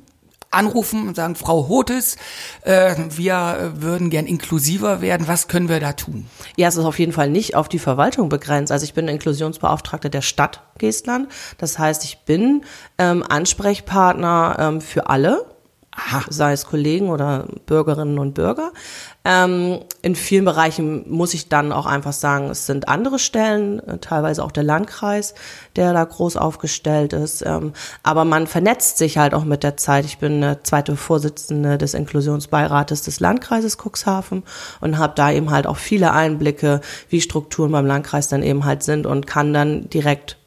anrufen 0.52 1.08
und 1.08 1.16
sagen, 1.16 1.36
Frau 1.36 1.68
Hotes, 1.68 2.18
äh, 2.64 2.96
wir 3.10 3.74
würden 3.76 4.10
gern 4.10 4.26
inklusiver 4.26 5.02
werden. 5.02 5.28
Was 5.28 5.48
können 5.48 5.70
wir 5.70 5.80
da 5.80 5.94
tun? 5.94 6.28
Ja, 6.58 6.68
es 6.68 6.76
ist 6.76 6.86
auf 6.86 7.00
jeden 7.00 7.14
Fall 7.14 7.30
nicht 7.30 7.56
auf 7.56 7.70
die 7.70 7.80
Verwaltung 7.80 8.30
begrenzt. 8.30 8.72
Also 8.72 8.84
ich 8.84 8.94
bin 8.94 9.08
Inklusionsbeauftragte 9.08 10.10
der 10.10 10.22
Stadt 10.22 10.64
Geestland. 10.78 11.30
Das 11.58 11.78
heißt, 11.78 12.04
ich 12.04 12.20
bin 12.26 12.64
ähm, 12.98 13.24
Ansprechpartner 13.28 14.56
ähm, 14.60 14.82
für 14.82 15.10
alle 15.10 15.46
Aha. 16.06 16.26
sei 16.30 16.54
es 16.54 16.66
Kollegen 16.66 17.10
oder 17.10 17.46
Bürgerinnen 17.66 18.20
und 18.20 18.34
Bürger. 18.34 18.72
Ähm, 19.26 19.80
in 20.02 20.16
vielen 20.16 20.46
Bereichen 20.46 21.04
muss 21.10 21.34
ich 21.34 21.50
dann 21.50 21.72
auch 21.72 21.86
einfach 21.86 22.14
sagen, 22.14 22.50
es 22.50 22.66
sind 22.66 22.88
andere 22.88 23.20
Stellen, 23.20 23.80
äh, 23.86 23.98
teilweise 23.98 24.44
auch 24.44 24.52
der 24.52 24.64
Landkreis, 24.64 25.34
der 25.76 25.94
da 25.94 26.04
groß 26.04 26.38
aufgestellt 26.38 27.14
ist. 27.14 27.44
Ähm, 27.46 27.74
aber 28.02 28.24
man 28.24 28.48
vernetzt 28.48 28.98
sich 28.98 29.18
halt 29.18 29.34
auch 29.34 29.44
mit 29.44 29.64
der 29.64 29.78
Zeit. 29.78 30.06
Ich 30.06 30.20
bin 30.20 30.42
eine 30.42 30.64
zweite 30.64 30.96
Vorsitzende 30.96 31.78
des 31.78 31.94
Inklusionsbeirates 31.94 33.02
des 33.02 33.20
Landkreises 33.20 33.78
Cuxhaven 33.78 34.44
und 34.80 34.98
habe 34.98 35.14
da 35.16 35.32
eben 35.32 35.52
halt 35.52 35.68
auch 35.68 35.78
viele 35.78 36.14
Einblicke, 36.14 36.82
wie 37.10 37.22
Strukturen 37.22 37.72
beim 37.72 37.86
Landkreis 37.86 38.30
dann 38.30 38.42
eben 38.42 38.64
halt 38.64 38.84
sind 38.84 39.06
und 39.06 39.28
kann 39.28 39.54
dann 39.54 39.90
direkt 39.90 40.38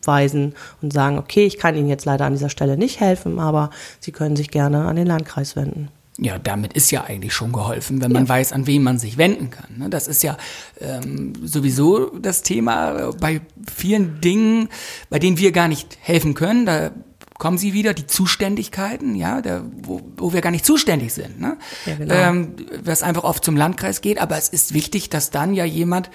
hinweisen 0.00 0.54
und 0.82 0.92
sagen, 0.92 1.18
okay, 1.18 1.44
ich 1.44 1.58
kann 1.58 1.76
Ihnen 1.76 1.88
jetzt 1.88 2.04
leider 2.04 2.24
an 2.24 2.32
dieser 2.32 2.50
Stelle 2.50 2.76
nicht 2.76 3.00
helfen, 3.00 3.38
aber 3.38 3.70
Sie 4.00 4.12
können 4.12 4.36
sich 4.36 4.50
gerne 4.50 4.86
an 4.86 4.96
den 4.96 5.06
Landkreis 5.06 5.56
wenden. 5.56 5.88
Ja, 6.18 6.38
damit 6.38 6.74
ist 6.74 6.90
ja 6.90 7.04
eigentlich 7.04 7.32
schon 7.32 7.50
geholfen, 7.50 8.02
wenn 8.02 8.12
man 8.12 8.24
ja. 8.24 8.28
weiß, 8.28 8.52
an 8.52 8.66
wen 8.66 8.82
man 8.82 8.98
sich 8.98 9.16
wenden 9.16 9.48
kann. 9.48 9.78
Ne? 9.78 9.88
Das 9.88 10.06
ist 10.06 10.22
ja 10.22 10.36
ähm, 10.78 11.32
sowieso 11.42 12.10
das 12.18 12.42
Thema 12.42 13.12
bei 13.18 13.40
vielen 13.74 14.20
Dingen, 14.20 14.68
bei 15.08 15.18
denen 15.18 15.38
wir 15.38 15.50
gar 15.50 15.66
nicht 15.66 15.96
helfen 16.02 16.34
können. 16.34 16.66
Da 16.66 16.90
kommen 17.38 17.56
sie 17.56 17.72
wieder, 17.72 17.94
die 17.94 18.06
Zuständigkeiten, 18.06 19.14
ja, 19.14 19.40
da, 19.40 19.62
wo, 19.82 20.02
wo 20.18 20.34
wir 20.34 20.42
gar 20.42 20.50
nicht 20.50 20.66
zuständig 20.66 21.14
sind. 21.14 21.40
Ne? 21.40 21.56
Ja, 21.86 21.94
genau. 21.94 22.14
ähm, 22.14 22.56
was 22.84 23.02
einfach 23.02 23.24
oft 23.24 23.42
zum 23.42 23.56
Landkreis 23.56 24.02
geht. 24.02 24.20
Aber 24.20 24.36
es 24.36 24.50
ist 24.50 24.74
wichtig, 24.74 25.08
dass 25.08 25.30
dann 25.30 25.54
ja 25.54 25.64
jemand 25.64 26.10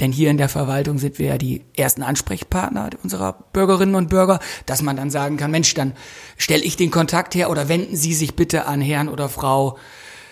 denn 0.00 0.12
hier 0.12 0.30
in 0.30 0.38
der 0.38 0.48
Verwaltung 0.48 0.98
sind 0.98 1.18
wir 1.18 1.26
ja 1.26 1.38
die 1.38 1.64
ersten 1.76 2.02
Ansprechpartner 2.02 2.90
unserer 3.02 3.34
Bürgerinnen 3.52 3.94
und 3.94 4.08
Bürger, 4.08 4.40
dass 4.66 4.82
man 4.82 4.96
dann 4.96 5.10
sagen 5.10 5.36
kann, 5.36 5.50
Mensch, 5.50 5.74
dann 5.74 5.92
stelle 6.36 6.62
ich 6.62 6.76
den 6.76 6.90
Kontakt 6.90 7.34
her 7.34 7.50
oder 7.50 7.68
wenden 7.68 7.96
Sie 7.96 8.14
sich 8.14 8.34
bitte 8.34 8.66
an 8.66 8.80
Herrn 8.80 9.08
oder 9.08 9.28
Frau 9.28 9.76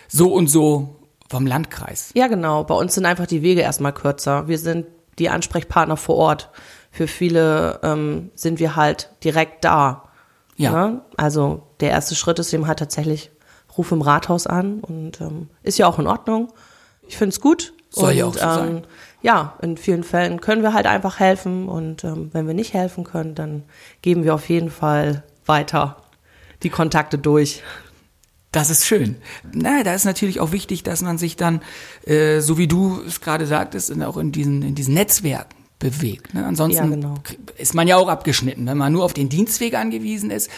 so 0.09 0.33
und 0.33 0.49
so 0.49 0.97
vom 1.29 1.47
Landkreis. 1.47 2.11
Ja, 2.15 2.27
genau. 2.29 2.65
Bei 2.65 2.75
uns 2.75 2.95
sind 2.95 3.05
einfach 3.05 3.27
die 3.27 3.43
Wege 3.43 3.61
erstmal 3.61 3.93
kürzer. 3.93 4.49
Wir 4.49 4.59
sind 4.59 4.87
die 5.19 5.29
Ansprechpartner 5.29 5.97
vor 5.97 6.17
Ort. 6.17 6.51
Für 6.91 7.07
viele 7.07 7.81
ähm, 7.83 8.31
sind 8.35 8.61
wir 8.61 8.77
halt 8.77 9.11
direkt 9.23 9.65
da. 9.65 10.05
Ja. 10.57 10.73
Ne? 10.73 11.03
Also 11.17 11.63
der 11.81 11.91
erste 11.91 12.15
Schritt 12.15 12.39
ist 12.39 12.53
eben 12.53 12.67
halt 12.67 12.79
tatsächlich, 12.79 13.31
ruf 13.77 13.93
im 13.93 14.03
Rathaus 14.03 14.47
an 14.47 14.81
und 14.81 15.21
ähm, 15.21 15.49
ist 15.63 15.79
ja 15.79 15.87
auch 15.87 15.99
in 15.99 16.07
Ordnung. 16.07 16.53
Ich 17.07 17.17
finde 17.17 17.31
es 17.35 17.41
gut. 17.41 17.75
Soll 17.91 18.11
und, 18.11 18.17
ja 18.17 18.27
auch 18.27 18.35
so 18.35 18.41
sein. 18.41 18.87
Ja, 19.21 19.57
in 19.61 19.77
vielen 19.77 20.05
Fällen 20.05 20.41
können 20.41 20.63
wir 20.63 20.73
halt 20.73 20.87
einfach 20.87 21.19
helfen 21.19 21.69
und 21.69 22.05
ähm, 22.05 22.31
wenn 22.33 22.47
wir 22.47 22.55
nicht 22.55 22.75
helfen 22.75 23.05
können, 23.05 23.35
dann 23.35 23.65
geben 24.01 24.25
wir 24.25 24.35
auf 24.35 24.49
jeden 24.49 24.71
Fall 24.71 25.25
weiter 25.45 25.97
die 26.63 26.71
Kontakte 26.71 27.19
durch. 27.19 27.63
Das 28.53 28.71
ist 28.71 28.87
schön. 28.87 29.17
Na, 29.53 29.83
da 29.83 29.95
ist 29.95 30.05
natürlich 30.05 30.41
auch 30.41 30.53
wichtig, 30.53 30.83
dass 30.83 31.03
man 31.03 31.19
sich 31.19 31.37
dann, 31.37 31.61
äh, 32.07 32.41
so 32.41 32.59
wie 32.59 32.67
du 32.67 33.03
es 33.07 33.21
gerade 33.21 33.47
sagtest, 33.47 33.93
auch 34.03 34.17
in 34.17 34.33
diesen, 34.33 34.63
in 34.63 34.75
diesen 34.75 34.95
Netzwerken 34.95 35.55
bewegt. 35.79 36.35
Ne? 36.35 36.45
Ansonsten 36.45 36.85
ja, 36.85 36.89
genau. 36.89 37.15
ist 37.57 37.75
man 37.75 37.87
ja 37.87 37.97
auch 37.97 38.09
abgeschnitten, 38.09 38.67
wenn 38.67 38.79
man 38.79 38.93
nur 38.93 39.05
auf 39.05 39.13
den 39.13 39.29
Dienstweg 39.29 39.75
angewiesen 39.75 40.31
ist. 40.31 40.51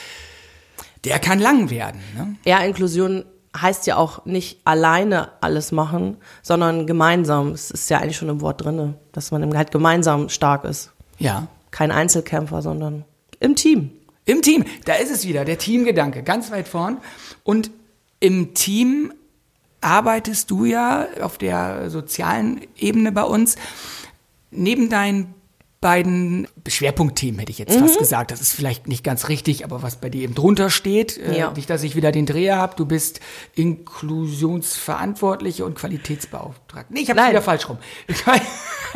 Der 1.04 1.18
kann 1.18 1.38
lang 1.38 1.70
werden. 1.70 2.00
Ne? 2.16 2.36
Ja, 2.44 2.58
Inklusion 2.60 3.24
heißt 3.56 3.86
ja 3.86 3.96
auch 3.96 4.24
nicht 4.26 4.60
alleine 4.64 5.30
alles 5.40 5.72
machen, 5.72 6.16
sondern 6.42 6.86
gemeinsam. 6.86 7.52
Es 7.52 7.70
ist 7.70 7.90
ja 7.90 7.98
eigentlich 7.98 8.16
schon 8.16 8.28
im 8.28 8.40
Wort 8.40 8.64
drinne, 8.64 8.94
dass 9.12 9.30
man 9.30 9.56
halt 9.56 9.72
gemeinsam 9.72 10.28
stark 10.28 10.64
ist. 10.64 10.92
Ja. 11.18 11.48
Kein 11.70 11.90
Einzelkämpfer, 11.90 12.62
sondern 12.62 13.04
im 13.40 13.56
Team. 13.56 13.92
Im 14.24 14.42
Team, 14.42 14.64
da 14.84 14.94
ist 14.94 15.10
es 15.10 15.26
wieder, 15.26 15.44
der 15.44 15.58
Teamgedanke, 15.58 16.22
ganz 16.22 16.50
weit 16.50 16.68
vorn. 16.68 16.98
Und 17.42 17.70
im 18.20 18.54
Team 18.54 19.12
arbeitest 19.80 20.50
du 20.50 20.64
ja 20.64 21.06
auf 21.20 21.38
der 21.38 21.90
sozialen 21.90 22.60
Ebene 22.76 23.12
bei 23.12 23.22
uns. 23.22 23.56
Neben 24.50 24.88
deinen 24.90 25.34
beiden 25.80 26.46
Schwerpunktthemen, 26.68 27.40
hätte 27.40 27.52
ich 27.52 27.58
jetzt 27.58 27.76
mhm. 27.76 27.80
fast 27.80 27.98
gesagt. 27.98 28.30
Das 28.30 28.42
ist 28.42 28.52
vielleicht 28.52 28.86
nicht 28.86 29.02
ganz 29.02 29.28
richtig, 29.28 29.64
aber 29.64 29.82
was 29.82 29.96
bei 29.96 30.10
dir 30.10 30.22
eben 30.22 30.34
drunter 30.34 30.68
steht, 30.68 31.16
äh, 31.16 31.38
ja. 31.38 31.50
äh, 31.50 31.54
nicht, 31.54 31.70
dass 31.70 31.82
ich 31.82 31.96
wieder 31.96 32.12
den 32.12 32.26
Dreher 32.26 32.56
habe, 32.56 32.76
du 32.76 32.84
bist 32.84 33.20
Inklusionsverantwortliche 33.54 35.64
und 35.64 35.76
Qualitätsbeauftragte. 35.76 36.92
Nee, 36.92 37.00
ich 37.00 37.08
habe 37.10 37.26
wieder 37.28 37.40
falsch 37.40 37.66
rum. 37.68 37.78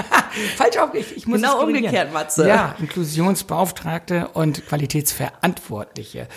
falsch 0.57 0.77
auf, 0.79 0.95
ich, 0.95 1.17
ich 1.17 1.27
muss 1.27 1.41
Genau 1.41 1.63
umgekehrt, 1.63 2.13
Matze. 2.13 2.49
Ja, 2.49 2.75
Inklusionsbeauftragte 2.79 4.29
und 4.35 4.67
Qualitätsverantwortliche. 4.67 6.29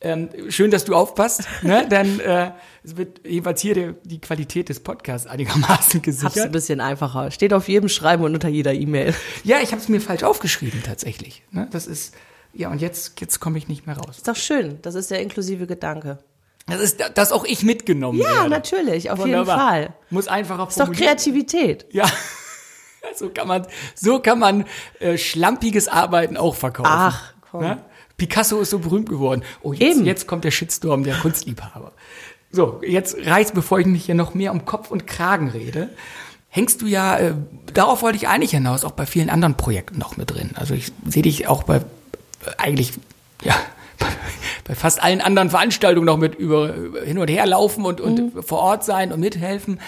Ähm, 0.00 0.30
schön, 0.48 0.70
dass 0.70 0.84
du 0.84 0.94
aufpasst, 0.94 1.44
ne? 1.62 1.86
Dann 1.90 2.20
äh, 2.20 2.52
es 2.82 2.96
wird 2.96 3.26
jeweils 3.26 3.60
hier 3.60 3.74
der, 3.74 3.92
die 4.04 4.20
Qualität 4.20 4.68
des 4.68 4.80
Podcasts 4.80 5.26
einigermaßen 5.26 6.02
gesichert. 6.02 6.36
Hab's 6.36 6.44
ein 6.44 6.52
bisschen 6.52 6.80
einfacher. 6.80 7.30
Steht 7.30 7.52
auf 7.52 7.68
jedem 7.68 7.88
Schreiben 7.88 8.24
und 8.24 8.34
unter 8.34 8.48
jeder 8.48 8.72
E-Mail. 8.72 9.14
Ja, 9.44 9.58
ich 9.62 9.72
habe 9.72 9.82
es 9.82 9.88
mir 9.88 10.00
falsch 10.00 10.22
aufgeschrieben 10.22 10.82
tatsächlich. 10.84 11.42
Ne? 11.50 11.68
Das 11.70 11.86
ist 11.86 12.14
ja 12.52 12.70
und 12.70 12.80
jetzt 12.80 13.20
jetzt 13.20 13.40
komme 13.40 13.58
ich 13.58 13.68
nicht 13.68 13.86
mehr 13.86 13.96
raus. 13.96 14.18
Ist 14.18 14.28
doch 14.28 14.36
schön. 14.36 14.78
Das 14.82 14.94
ist 14.94 15.10
der 15.10 15.20
inklusive 15.20 15.66
Gedanke. 15.66 16.18
Das 16.66 16.80
ist, 16.80 17.02
dass 17.14 17.32
auch 17.32 17.44
ich 17.44 17.62
mitgenommen 17.62 18.18
ja, 18.18 18.26
werde. 18.26 18.42
Ja, 18.42 18.48
natürlich, 18.48 19.10
auf 19.10 19.18
Wunderbar. 19.18 19.74
jeden 19.74 19.86
Fall. 19.88 19.94
Muss 20.10 20.28
einfacher 20.28 20.68
Ist 20.68 20.78
doch 20.78 20.92
Kreativität. 20.92 21.86
Ja. 21.90 22.08
So 23.16 23.28
kann 23.30 23.48
man, 23.48 23.66
so 23.94 24.20
kann 24.20 24.38
man 24.38 24.64
äh, 24.98 25.18
schlampiges 25.18 25.88
Arbeiten 25.88 26.36
auch 26.36 26.54
verkaufen. 26.54 26.90
Ach, 26.90 27.32
komm. 27.50 27.62
Ne? 27.62 27.78
Picasso 28.16 28.60
ist 28.60 28.70
so 28.70 28.78
berühmt 28.78 29.08
geworden. 29.08 29.42
Oh, 29.62 29.72
jetzt, 29.72 29.96
Eben. 29.96 30.06
jetzt 30.06 30.26
kommt 30.26 30.44
der 30.44 30.50
Shitstorm 30.50 31.04
der 31.04 31.16
Kunstliebhaber. 31.16 31.92
So, 32.52 32.80
jetzt 32.86 33.16
reicht, 33.26 33.54
bevor 33.54 33.78
ich 33.78 33.86
mich 33.86 34.04
hier 34.04 34.14
noch 34.14 34.34
mehr 34.34 34.52
um 34.52 34.64
Kopf 34.64 34.90
und 34.90 35.06
Kragen 35.06 35.48
rede, 35.48 35.88
hängst 36.48 36.82
du 36.82 36.86
ja, 36.86 37.16
äh, 37.16 37.34
darauf 37.72 38.02
wollte 38.02 38.16
ich 38.16 38.28
eigentlich 38.28 38.50
hinaus, 38.50 38.84
auch 38.84 38.90
bei 38.90 39.06
vielen 39.06 39.30
anderen 39.30 39.56
Projekten 39.56 39.98
noch 39.98 40.16
mit 40.16 40.30
drin. 40.30 40.50
Also 40.54 40.74
ich 40.74 40.92
sehe 41.06 41.22
dich 41.22 41.46
auch 41.46 41.62
bei, 41.62 41.80
eigentlich, 42.58 42.92
ja, 43.42 43.54
bei 44.64 44.74
fast 44.74 45.02
allen 45.02 45.20
anderen 45.20 45.48
Veranstaltungen 45.48 46.06
noch 46.06 46.18
mit 46.18 46.34
über, 46.34 46.74
hin 47.04 47.18
und 47.18 47.28
her 47.28 47.46
laufen 47.46 47.84
und, 47.84 48.00
und 48.00 48.34
mhm. 48.34 48.42
vor 48.42 48.58
Ort 48.58 48.84
sein 48.84 49.12
und 49.12 49.20
mithelfen. 49.20 49.80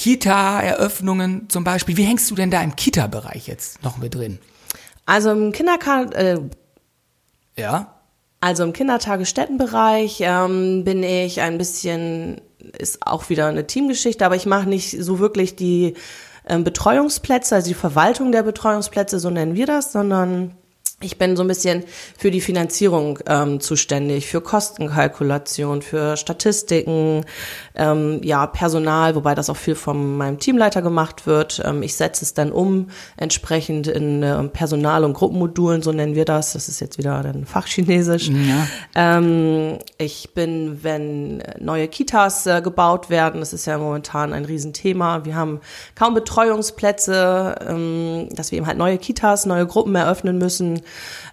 Kita-Eröffnungen 0.00 1.50
zum 1.50 1.62
Beispiel. 1.62 1.98
Wie 1.98 2.04
hängst 2.04 2.30
du 2.30 2.34
denn 2.34 2.50
da 2.50 2.62
im 2.62 2.74
Kita-Bereich 2.74 3.46
jetzt 3.46 3.82
noch 3.82 3.98
mit 3.98 4.14
drin? 4.14 4.38
Also 5.04 5.30
im 5.30 5.52
Kinderkar 5.52 6.10
äh, 6.14 6.40
ja. 7.54 7.94
Also 8.40 8.64
im 8.64 8.72
Kindertagesstättenbereich 8.72 10.22
ähm, 10.22 10.84
bin 10.84 11.02
ich 11.02 11.42
ein 11.42 11.58
bisschen, 11.58 12.40
ist 12.78 13.06
auch 13.06 13.28
wieder 13.28 13.48
eine 13.48 13.66
Teamgeschichte, 13.66 14.24
aber 14.24 14.36
ich 14.36 14.46
mache 14.46 14.66
nicht 14.66 14.96
so 15.02 15.18
wirklich 15.18 15.54
die 15.54 15.92
ähm, 16.48 16.64
Betreuungsplätze, 16.64 17.56
also 17.56 17.68
die 17.68 17.74
Verwaltung 17.74 18.32
der 18.32 18.42
Betreuungsplätze, 18.42 19.20
so 19.20 19.28
nennen 19.28 19.54
wir 19.54 19.66
das, 19.66 19.92
sondern 19.92 20.56
ich 21.02 21.16
bin 21.16 21.34
so 21.34 21.42
ein 21.42 21.48
bisschen 21.48 21.84
für 22.18 22.30
die 22.30 22.42
Finanzierung 22.42 23.20
ähm, 23.26 23.60
zuständig, 23.60 24.26
für 24.26 24.42
Kostenkalkulation, 24.42 25.80
für 25.80 26.18
Statistiken, 26.18 27.24
ähm, 27.74 28.20
ja, 28.22 28.46
Personal, 28.46 29.14
wobei 29.14 29.34
das 29.34 29.48
auch 29.48 29.56
viel 29.56 29.76
von 29.76 30.18
meinem 30.18 30.38
Teamleiter 30.38 30.82
gemacht 30.82 31.26
wird. 31.26 31.62
Ähm, 31.64 31.82
ich 31.82 31.94
setze 31.94 32.22
es 32.22 32.34
dann 32.34 32.52
um, 32.52 32.88
entsprechend 33.16 33.86
in 33.86 34.22
äh, 34.22 34.42
Personal- 34.48 35.04
und 35.04 35.14
Gruppenmodulen, 35.14 35.80
so 35.80 35.90
nennen 35.90 36.14
wir 36.14 36.26
das. 36.26 36.52
Das 36.52 36.68
ist 36.68 36.80
jetzt 36.80 36.98
wieder 36.98 37.24
ein 37.24 37.46
Fachchinesisch. 37.46 38.28
Ja. 38.28 38.66
Ähm, 38.94 39.78
ich 39.96 40.34
bin, 40.34 40.80
wenn 40.82 41.42
neue 41.58 41.88
Kitas 41.88 42.46
äh, 42.46 42.60
gebaut 42.60 43.08
werden, 43.08 43.40
das 43.40 43.54
ist 43.54 43.64
ja 43.64 43.78
momentan 43.78 44.34
ein 44.34 44.44
Riesenthema. 44.44 45.24
Wir 45.24 45.34
haben 45.34 45.60
kaum 45.94 46.12
Betreuungsplätze, 46.12 47.54
ähm, 47.66 48.28
dass 48.32 48.50
wir 48.50 48.58
eben 48.58 48.66
halt 48.66 48.76
neue 48.76 48.98
Kitas, 48.98 49.46
neue 49.46 49.66
Gruppen 49.66 49.94
eröffnen 49.94 50.36
müssen 50.36 50.82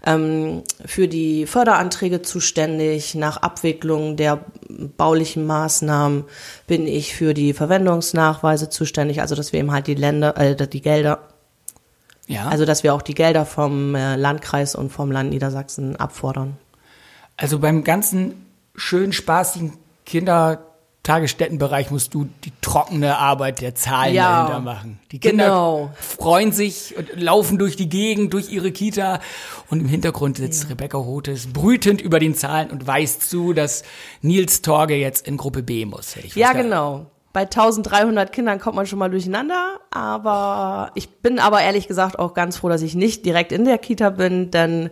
ähm, 0.06 0.64
für 0.86 1.08
die 1.08 1.46
Förderanträge 1.46 2.22
zuständig. 2.22 3.16
Nach 3.16 3.38
Abwicklung 3.38 4.16
der 4.16 4.46
baulichen 4.98 5.46
Maßnahmen 5.46 6.26
bin 6.68 6.88
ich 6.88 7.16
für 7.16 7.34
die 7.34 7.54
Verwendungsnachweise 7.54 8.70
zuständig, 8.70 9.22
also 9.22 9.36
dass 9.36 9.54
wir 9.54 9.60
eben 9.60 9.72
halt 9.72 9.88
die 9.88 9.96
Länder, 9.96 10.38
äh, 10.38 10.68
die 10.68 10.82
Gelder 10.82 11.20
ja. 12.28 12.50
Also, 12.50 12.66
dass 12.66 12.84
wir 12.84 12.94
auch 12.94 13.02
die 13.02 13.16
Gelder 13.16 13.46
vom 13.46 13.96
äh, 13.96 14.18
Landkreis 14.18 14.76
und 14.76 14.90
vom 14.90 15.12
Land 15.12 15.30
Niedersachsen 15.30 15.96
abfordern. 15.96 16.58
Also 17.38 17.60
beim 17.60 17.86
ganzen 17.86 18.46
schön 18.76 19.14
spaßigen 19.14 19.74
Kinder 20.06 20.67
Tagesstättenbereich 21.08 21.90
musst 21.90 22.14
du 22.14 22.28
die 22.44 22.52
trockene 22.60 23.18
Arbeit 23.18 23.62
der 23.62 23.76
Zahlen 23.76 24.14
ja, 24.14 24.42
dahinter 24.42 24.60
machen. 24.60 25.00
Die 25.14 25.20
Kinder 25.20 25.46
genau. 25.46 25.92
freuen 25.96 26.52
sich 26.52 26.98
und 26.98 27.08
laufen 27.16 27.58
durch 27.58 27.78
die 27.78 27.88
Gegend, 27.88 28.34
durch 28.34 28.52
ihre 28.52 28.74
Kita 28.74 29.22
und 29.70 29.80
im 29.80 29.88
Hintergrund 29.88 30.36
sitzt 30.36 30.64
ja. 30.64 30.70
Rebecca 30.72 30.98
Hotes 30.98 31.48
brütend 31.54 32.02
über 32.02 32.20
den 32.20 32.36
Zahlen 32.36 32.70
und 32.72 32.88
weist 32.88 33.30
zu, 33.30 33.54
dass 33.54 33.84
Nils 34.22 34.62
Torge 34.62 34.96
jetzt 34.96 35.26
in 35.26 35.38
Gruppe 35.38 35.64
B 35.64 35.86
muss. 35.86 36.16
Ja, 36.36 36.52
genau. 36.52 37.06
Bei 37.32 37.44
1300 37.44 38.34
Kindern 38.34 38.60
kommt 38.60 38.76
man 38.76 38.86
schon 38.86 39.00
mal 39.00 39.10
durcheinander, 39.10 39.80
aber 39.92 40.92
ich 40.96 41.22
bin 41.22 41.40
aber 41.40 41.62
ehrlich 41.62 41.88
gesagt 41.88 42.20
auch 42.20 42.34
ganz 42.34 42.58
froh, 42.58 42.68
dass 42.68 42.82
ich 42.82 42.96
nicht 42.96 43.26
direkt 43.26 43.54
in 43.54 43.64
der 43.64 43.78
Kita 43.78 44.10
bin, 44.10 44.52
denn 44.52 44.90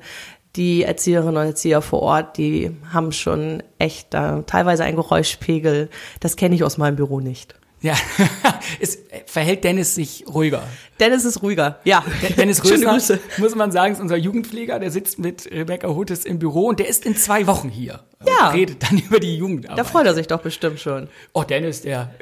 die 0.56 0.84
Erzieherinnen 0.84 1.38
und 1.38 1.46
Erzieher 1.46 1.82
vor 1.82 2.02
Ort, 2.02 2.38
die 2.38 2.72
haben 2.92 3.12
schon 3.12 3.64
echt 3.80 4.14
äh, 4.14 4.44
teilweise 4.44 4.84
einen 4.84 4.96
Geräuschpegel. 4.96 5.90
Das 6.20 6.36
kenne 6.36 6.56
ich 6.56 6.64
aus 6.64 6.78
meinem 6.78 6.96
Büro 6.96 7.20
nicht. 7.20 7.56
Ja, 7.86 7.94
es 8.80 8.98
verhält 9.28 9.64
Dennis 9.64 9.94
sich 9.94 10.26
ruhiger. 10.28 10.64
Dennis 11.00 11.24
ist 11.24 11.44
ruhiger, 11.44 11.80
ja. 11.84 12.04
Dennis 12.36 12.64
Rösner, 12.64 12.98
muss 13.38 13.54
man 13.54 13.72
sagen, 13.72 13.94
ist 13.94 14.02
unser 14.02 14.16
Jugendpfleger, 14.16 14.80
der 14.80 14.90
sitzt 14.90 15.20
mit 15.20 15.48
Rebecca 15.52 15.90
Hutes 15.90 16.26
im 16.26 16.40
Büro 16.40 16.66
und 16.66 16.80
der 16.80 16.88
ist 16.88 17.06
in 17.06 17.16
zwei 17.16 17.46
Wochen 17.46 17.70
hier. 17.70 18.00
Ja. 18.26 18.48
Und 18.48 18.56
redet 18.56 18.82
dann 18.82 18.98
über 19.08 19.20
die 19.20 19.38
Jugendarbeit. 19.38 19.78
Da 19.78 19.84
freut 19.84 20.08
er 20.08 20.16
sich 20.16 20.26
doch 20.26 20.42
bestimmt 20.42 20.80
schon. 20.80 21.10
Oh, 21.34 21.44
Dennis, 21.44 21.84
der 21.84 22.16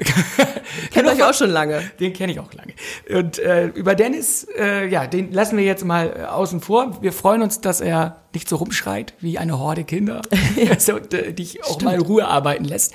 Kennt 0.92 1.08
euch 1.08 1.22
auch 1.22 1.32
schon 1.32 1.48
lange. 1.48 1.80
Den 1.98 2.12
kenne 2.12 2.32
ich 2.32 2.40
auch 2.40 2.52
lange. 2.52 2.74
Und 3.08 3.38
äh, 3.38 3.68
über 3.68 3.94
Dennis, 3.94 4.46
äh, 4.58 4.86
ja, 4.86 5.06
den 5.06 5.32
lassen 5.32 5.56
wir 5.56 5.64
jetzt 5.64 5.84
mal 5.86 6.14
äh, 6.14 6.24
außen 6.24 6.60
vor. 6.60 6.98
Wir 7.00 7.14
freuen 7.14 7.40
uns, 7.40 7.62
dass 7.62 7.80
er 7.80 8.20
nicht 8.34 8.50
so 8.50 8.56
rumschreit 8.56 9.14
wie 9.20 9.38
eine 9.38 9.58
Horde 9.58 9.84
Kinder, 9.84 10.20
also, 10.68 10.98
äh, 10.98 11.32
dich 11.32 11.64
auch 11.64 11.80
mal 11.80 11.94
in 11.94 12.02
Ruhe 12.02 12.26
arbeiten 12.26 12.64
lässt. 12.64 12.92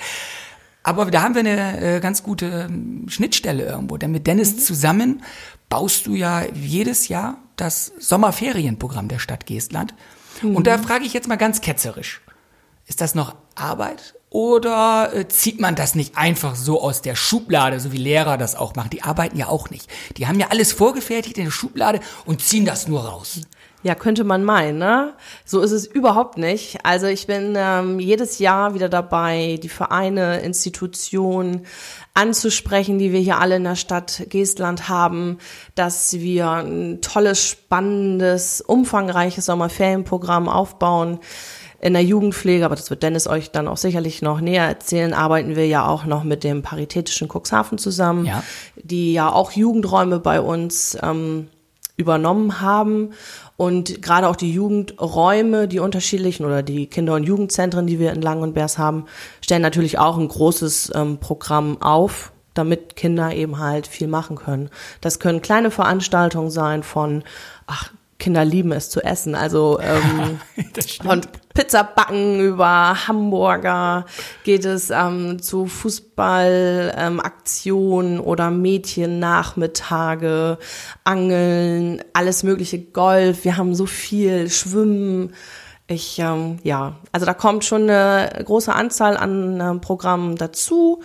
Aber 0.89 1.11
da 1.11 1.21
haben 1.21 1.35
wir 1.35 1.41
eine 1.41 1.97
äh, 1.97 1.99
ganz 1.99 2.23
gute 2.23 2.67
ähm, 2.69 3.05
Schnittstelle 3.09 3.63
irgendwo, 3.63 3.97
denn 3.97 4.11
mit 4.11 4.25
Dennis 4.27 4.53
Mhm. 4.53 4.59
zusammen 4.59 5.23
baust 5.69 6.07
du 6.07 6.15
ja 6.15 6.43
jedes 6.53 7.07
Jahr 7.09 7.37
das 7.55 7.91
Sommerferienprogramm 7.99 9.07
der 9.07 9.19
Stadt 9.19 9.45
Geestland. 9.45 9.93
Und 10.41 10.57
Mhm. 10.59 10.63
da 10.63 10.77
frage 10.77 11.05
ich 11.05 11.13
jetzt 11.13 11.27
mal 11.27 11.35
ganz 11.35 11.61
ketzerisch, 11.61 12.21
ist 12.87 13.01
das 13.01 13.13
noch 13.13 13.35
Arbeit 13.55 14.15
oder 14.31 15.11
äh, 15.13 15.27
zieht 15.27 15.59
man 15.59 15.75
das 15.75 15.93
nicht 15.95 16.17
einfach 16.17 16.55
so 16.55 16.81
aus 16.81 17.01
der 17.01 17.15
Schublade, 17.15 17.79
so 17.79 17.91
wie 17.91 17.97
Lehrer 17.97 18.37
das 18.37 18.55
auch 18.55 18.75
machen? 18.75 18.89
Die 18.89 19.03
arbeiten 19.03 19.37
ja 19.37 19.47
auch 19.47 19.69
nicht. 19.69 19.87
Die 20.17 20.25
haben 20.27 20.39
ja 20.39 20.47
alles 20.49 20.71
vorgefertigt 20.71 21.37
in 21.37 21.45
der 21.45 21.51
Schublade 21.51 21.99
und 22.25 22.41
ziehen 22.41 22.65
das 22.65 22.87
nur 22.87 23.05
raus. 23.05 23.41
Ja, 23.81 23.95
könnte 23.95 24.25
man 24.25 24.43
meinen, 24.43 24.77
ne? 24.77 25.13
So 25.45 25.61
ist 25.61 25.71
es 25.71 25.85
überhaupt 25.85 26.37
nicht. 26.37 26.79
Also 26.83 27.05
ich 27.07 27.27
bin 27.27 27.53
ähm, 27.57 27.99
jedes 27.99 28.37
Jahr 28.37 28.73
wieder 28.73 28.89
dabei, 28.89 29.57
die 29.63 29.69
Vereine, 29.69 30.41
Institutionen 30.41 31.65
anzusprechen, 32.13 32.99
die 32.99 33.13
wir 33.13 33.21
hier 33.21 33.37
alle 33.39 33.55
in 33.55 33.63
der 33.63 33.77
Stadt 33.77 34.23
Geestland 34.29 34.89
haben, 34.89 35.37
dass 35.75 36.11
wir 36.13 36.49
ein 36.51 36.99
tolles, 37.01 37.41
spannendes, 37.47 38.59
umfangreiches 38.59 39.45
Sommerferienprogramm 39.45 40.49
aufbauen. 40.49 41.19
In 41.81 41.93
der 41.93 42.03
Jugendpflege, 42.03 42.65
aber 42.65 42.75
das 42.75 42.89
wird 42.89 43.03
Dennis 43.03 43.25
euch 43.25 43.51
dann 43.51 43.69
auch 43.69 43.77
sicherlich 43.77 44.21
noch 44.21 44.41
näher 44.41 44.65
erzählen, 44.65 45.13
arbeiten 45.13 45.55
wir 45.55 45.65
ja 45.65 45.87
auch 45.87 46.03
noch 46.03 46.25
mit 46.25 46.43
dem 46.43 46.61
Paritätischen 46.61 47.29
Cuxhaven 47.29 47.77
zusammen, 47.77 48.25
Ja. 48.25 48.43
die 48.75 49.13
ja 49.13 49.31
auch 49.31 49.53
Jugendräume 49.53 50.19
bei 50.19 50.41
uns 50.41 50.97
ähm, 51.01 51.47
übernommen 51.95 52.59
haben. 52.59 53.11
Und 53.59 54.01
gerade 54.01 54.29
auch 54.29 54.37
die 54.37 54.53
Jugendräume, 54.53 55.67
die 55.67 55.79
unterschiedlichen 55.79 56.45
oder 56.45 56.63
die 56.63 56.87
Kinder- 56.87 57.15
und 57.15 57.25
Jugendzentren, 57.25 57.87
die 57.87 57.99
wir 57.99 58.13
in 58.13 58.21
Lang 58.21 58.41
und 58.41 58.53
Bers 58.53 58.77
haben, 58.77 59.03
stellen 59.41 59.61
natürlich 59.61 59.99
auch 59.99 60.17
ein 60.17 60.29
großes 60.29 60.93
ähm, 60.95 61.17
Programm 61.17 61.81
auf, 61.81 62.31
damit 62.53 62.95
Kinder 62.95 63.35
eben 63.35 63.59
halt 63.59 63.85
viel 63.85 64.07
machen 64.07 64.37
können. 64.37 64.69
Das 65.01 65.19
können 65.19 65.41
kleine 65.41 65.71
Veranstaltungen 65.71 66.51
sein 66.51 66.83
von, 66.83 67.25
ach, 67.67 67.91
Kinder 68.19 68.45
lieben 68.45 68.71
es 68.73 68.89
zu 68.89 69.01
essen. 69.01 69.33
Also 69.33 69.79
ähm, 69.81 70.39
von 71.01 71.21
Pizzabacken 71.53 72.41
über 72.41 73.07
Hamburger 73.07 74.05
geht 74.43 74.65
es 74.65 74.91
ähm, 74.91 75.41
zu 75.41 75.65
Fußballaktionen 75.65 76.93
ähm, 76.97 77.19
Aktionen 77.19 78.19
oder 78.19 78.51
Mädchennachmittage, 78.51 80.57
Angeln, 81.03 82.03
alles 82.13 82.43
mögliche, 82.43 82.79
Golf. 82.79 83.45
Wir 83.45 83.57
haben 83.57 83.73
so 83.73 83.85
viel 83.85 84.49
Schwimmen. 84.49 85.33
Ich, 85.87 86.19
ähm, 86.19 86.59
ja, 86.63 86.97
also 87.11 87.25
da 87.25 87.33
kommt 87.33 87.65
schon 87.65 87.89
eine 87.89 88.43
große 88.45 88.73
Anzahl 88.73 89.17
an 89.17 89.59
ähm, 89.59 89.81
Programmen 89.81 90.35
dazu 90.35 91.01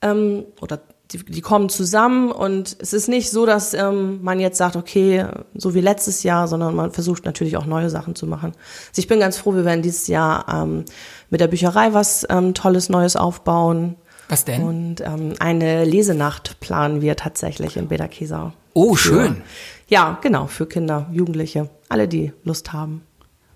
ähm, 0.00 0.44
oder 0.60 0.80
die, 1.24 1.24
die 1.32 1.40
kommen 1.40 1.68
zusammen 1.68 2.30
und 2.30 2.76
es 2.80 2.92
ist 2.92 3.08
nicht 3.08 3.30
so, 3.30 3.46
dass 3.46 3.74
ähm, 3.74 4.22
man 4.22 4.40
jetzt 4.40 4.58
sagt, 4.58 4.76
okay, 4.76 5.26
so 5.54 5.74
wie 5.74 5.80
letztes 5.80 6.22
Jahr, 6.22 6.48
sondern 6.48 6.74
man 6.74 6.92
versucht 6.92 7.24
natürlich 7.24 7.56
auch 7.56 7.66
neue 7.66 7.90
Sachen 7.90 8.14
zu 8.14 8.26
machen. 8.26 8.52
Also 8.88 8.98
ich 9.00 9.06
bin 9.08 9.20
ganz 9.20 9.36
froh, 9.38 9.54
wir 9.54 9.64
werden 9.64 9.82
dieses 9.82 10.06
Jahr 10.08 10.46
ähm, 10.52 10.84
mit 11.30 11.40
der 11.40 11.48
Bücherei 11.48 11.92
was 11.92 12.26
ähm, 12.30 12.54
Tolles 12.54 12.88
Neues 12.88 13.16
aufbauen 13.16 13.96
Was 14.28 14.44
denn? 14.44 14.62
und 14.62 15.00
ähm, 15.00 15.34
eine 15.38 15.84
Lesenacht 15.84 16.60
planen 16.60 17.00
wir 17.00 17.16
tatsächlich 17.16 17.76
in 17.76 17.88
Bederkesau. 17.88 18.52
oh, 18.74 18.94
Für- 18.94 18.98
schön. 19.26 19.42
Ja, 19.88 20.18
genau, 20.20 20.46
für 20.46 20.66
Kinder, 20.66 21.06
Jugendliche, 21.12 21.70
alle, 21.88 22.08
die 22.08 22.32
Lust 22.42 22.72
haben. 22.72 23.02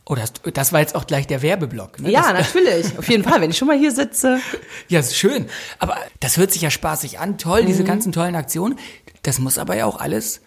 Oh, 0.07 0.15
das, 0.15 0.33
das 0.53 0.73
war 0.73 0.81
jetzt 0.81 0.95
auch 0.97 1.07
gleich 1.07 1.27
der 1.27 1.41
Werbeblock. 1.43 2.01
Ne? 2.01 2.11
Ja, 2.11 2.33
das, 2.33 2.53
natürlich, 2.55 2.99
auf 2.99 3.09
jeden 3.09 3.23
Fall, 3.23 3.41
wenn 3.41 3.51
ich 3.51 3.59
schon 3.59 3.69
mal 3.69 3.79
hier 3.79 3.93
sitze. 3.93 4.41
Ja, 4.89 4.99
ist 5.01 5.17
schön. 5.17 5.47
Aber 5.79 5.97
das 6.19 6.37
hört 6.37 6.51
sich 6.51 6.63
ja 6.63 6.71
spaßig 6.71 7.19
an. 7.21 7.39
Toll, 7.39 7.63
Mhm. 7.63 7.67
diese 7.67 7.85
ganzen 7.85 8.11
tollen 8.13 8.35
Aktionen. 8.35 8.77
Das 9.23 9.39
muss 9.39 9.57
aber 9.59 9.77
ja 9.77 9.87
auch 9.87 10.01
alles 10.01 10.41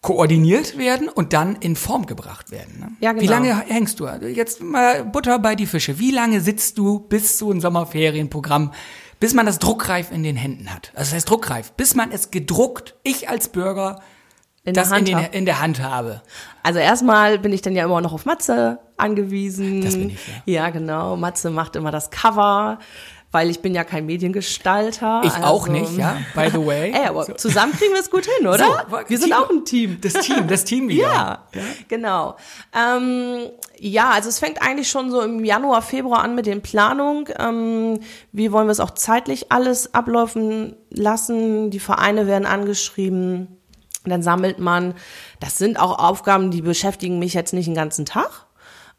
koordiniert 0.00 0.76
werden 0.76 1.08
und 1.08 1.32
dann 1.32 1.56
in 1.56 1.76
Form 1.76 2.06
gebracht 2.06 2.50
werden. 2.50 2.78
Ne? 2.80 2.88
Ja, 3.00 3.12
genau. 3.12 3.22
Wie 3.22 3.26
lange 3.26 3.58
hängst 3.68 4.00
du? 4.00 4.06
Jetzt 4.06 4.60
mal 4.62 5.04
Butter 5.04 5.38
bei 5.38 5.54
die 5.54 5.66
Fische. 5.66 5.98
Wie 5.98 6.10
lange 6.10 6.40
sitzt 6.40 6.76
du 6.78 6.98
bis 7.00 7.38
zu 7.38 7.50
ein 7.50 7.60
Sommerferienprogramm, 7.60 8.72
bis 9.18 9.32
man 9.32 9.46
das 9.46 9.58
druckreif 9.60 10.10
in 10.10 10.22
den 10.22 10.36
Händen 10.36 10.74
hat? 10.74 10.90
Also 10.94 11.10
das 11.10 11.14
heißt 11.14 11.30
druckreif, 11.30 11.72
bis 11.72 11.94
man 11.94 12.12
es 12.12 12.30
gedruckt, 12.30 12.96
ich 13.02 13.28
als 13.30 13.48
Bürger, 13.48 14.00
In 14.66 14.72
der 14.74 14.84
das 14.84 14.92
Hand 14.92 15.00
in, 15.00 15.16
den, 15.16 15.24
habe. 15.24 15.36
in 15.36 15.44
der 15.44 15.60
Hand 15.60 15.82
habe. 15.82 16.22
Also 16.62 16.78
erstmal 16.78 17.38
bin 17.38 17.52
ich 17.52 17.60
dann 17.60 17.76
ja 17.76 17.84
immer 17.84 18.00
noch 18.00 18.14
auf 18.14 18.24
Matze 18.24 18.78
angewiesen. 18.96 19.82
Das 19.82 19.94
bin 19.94 20.10
ich, 20.10 20.26
ja. 20.46 20.64
Ja, 20.64 20.70
genau. 20.70 21.16
Matze 21.16 21.50
macht 21.50 21.76
immer 21.76 21.90
das 21.90 22.10
Cover, 22.10 22.78
weil 23.30 23.50
ich 23.50 23.60
bin 23.60 23.74
ja 23.74 23.84
kein 23.84 24.06
Mediengestalter. 24.06 25.20
Ich 25.24 25.34
also, 25.34 25.46
auch 25.46 25.68
nicht, 25.68 25.98
ja, 25.98 26.16
by 26.34 26.48
the 26.50 26.64
way. 26.64 26.92
Ey, 26.94 27.08
aber 27.08 27.36
zusammen 27.36 27.72
kriegen 27.72 27.92
wir 27.92 28.00
es 28.00 28.10
gut 28.10 28.24
hin, 28.24 28.46
oder? 28.46 28.58
So, 28.88 28.96
wir 29.06 29.18
sind 29.18 29.30
Team- 29.32 29.36
auch 29.36 29.50
ein 29.50 29.64
Team. 29.66 29.98
Das 30.00 30.12
Team, 30.14 30.48
das 30.48 30.64
Team 30.64 30.88
wieder. 30.88 31.40
Ja, 31.52 31.62
genau. 31.88 32.36
Ähm, 32.74 33.50
ja, 33.78 34.10
also 34.10 34.30
es 34.30 34.38
fängt 34.38 34.62
eigentlich 34.62 34.88
schon 34.88 35.10
so 35.10 35.20
im 35.20 35.44
Januar, 35.44 35.82
Februar 35.82 36.22
an 36.22 36.34
mit 36.34 36.46
den 36.46 36.62
Planungen. 36.62 37.26
Ähm, 37.38 38.00
wie 38.32 38.50
wollen 38.50 38.66
wir 38.66 38.72
es 38.72 38.80
auch 38.80 38.92
zeitlich 38.92 39.52
alles 39.52 39.92
ablaufen 39.92 40.76
lassen? 40.90 41.70
Die 41.70 41.80
Vereine 41.80 42.26
werden 42.26 42.46
angeschrieben. 42.46 43.58
Dann 44.04 44.22
sammelt 44.22 44.58
man. 44.58 44.94
Das 45.40 45.58
sind 45.58 45.78
auch 45.78 45.98
Aufgaben, 45.98 46.50
die 46.50 46.62
beschäftigen 46.62 47.18
mich 47.18 47.34
jetzt 47.34 47.52
nicht 47.52 47.66
den 47.66 47.74
ganzen 47.74 48.04
Tag. 48.04 48.46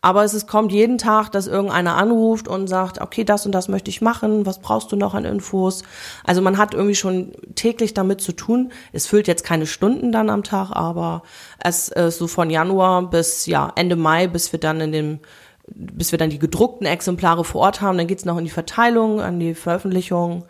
Aber 0.05 0.23
es 0.23 0.35
ist, 0.35 0.47
kommt 0.47 0.71
jeden 0.71 0.99
Tag, 0.99 1.31
dass 1.31 1.47
irgendeiner 1.47 1.95
anruft 1.95 2.47
und 2.47 2.67
sagt, 2.67 3.01
okay, 3.01 3.23
das 3.23 3.47
und 3.47 3.53
das 3.53 3.69
möchte 3.69 3.89
ich 3.89 4.01
machen, 4.01 4.45
was 4.45 4.59
brauchst 4.59 4.91
du 4.91 4.95
noch 4.95 5.15
an 5.15 5.25
Infos? 5.25 5.81
Also 6.23 6.43
man 6.43 6.59
hat 6.59 6.75
irgendwie 6.75 6.93
schon 6.93 7.31
täglich 7.55 7.95
damit 7.95 8.21
zu 8.21 8.31
tun. 8.31 8.71
Es 8.93 9.07
füllt 9.07 9.27
jetzt 9.27 9.43
keine 9.43 9.65
Stunden 9.65 10.11
dann 10.11 10.29
am 10.29 10.43
Tag, 10.43 10.69
aber 10.73 11.23
es 11.57 11.89
ist 11.89 12.19
so 12.19 12.27
von 12.27 12.51
Januar 12.51 13.09
bis 13.09 13.47
ja 13.47 13.73
Ende 13.75 13.95
Mai, 13.95 14.27
bis 14.27 14.51
wir 14.51 14.59
dann 14.59 14.79
in 14.79 14.91
dem 14.91 15.19
bis 15.67 16.11
wir 16.11 16.19
dann 16.19 16.29
die 16.29 16.37
gedruckten 16.37 16.85
Exemplare 16.85 17.43
vor 17.43 17.61
Ort 17.61 17.81
haben, 17.81 17.97
dann 17.97 18.05
geht's 18.05 18.25
noch 18.25 18.37
in 18.37 18.43
die 18.43 18.51
Verteilung, 18.51 19.19
an 19.19 19.39
die 19.39 19.55
Veröffentlichung. 19.55 20.45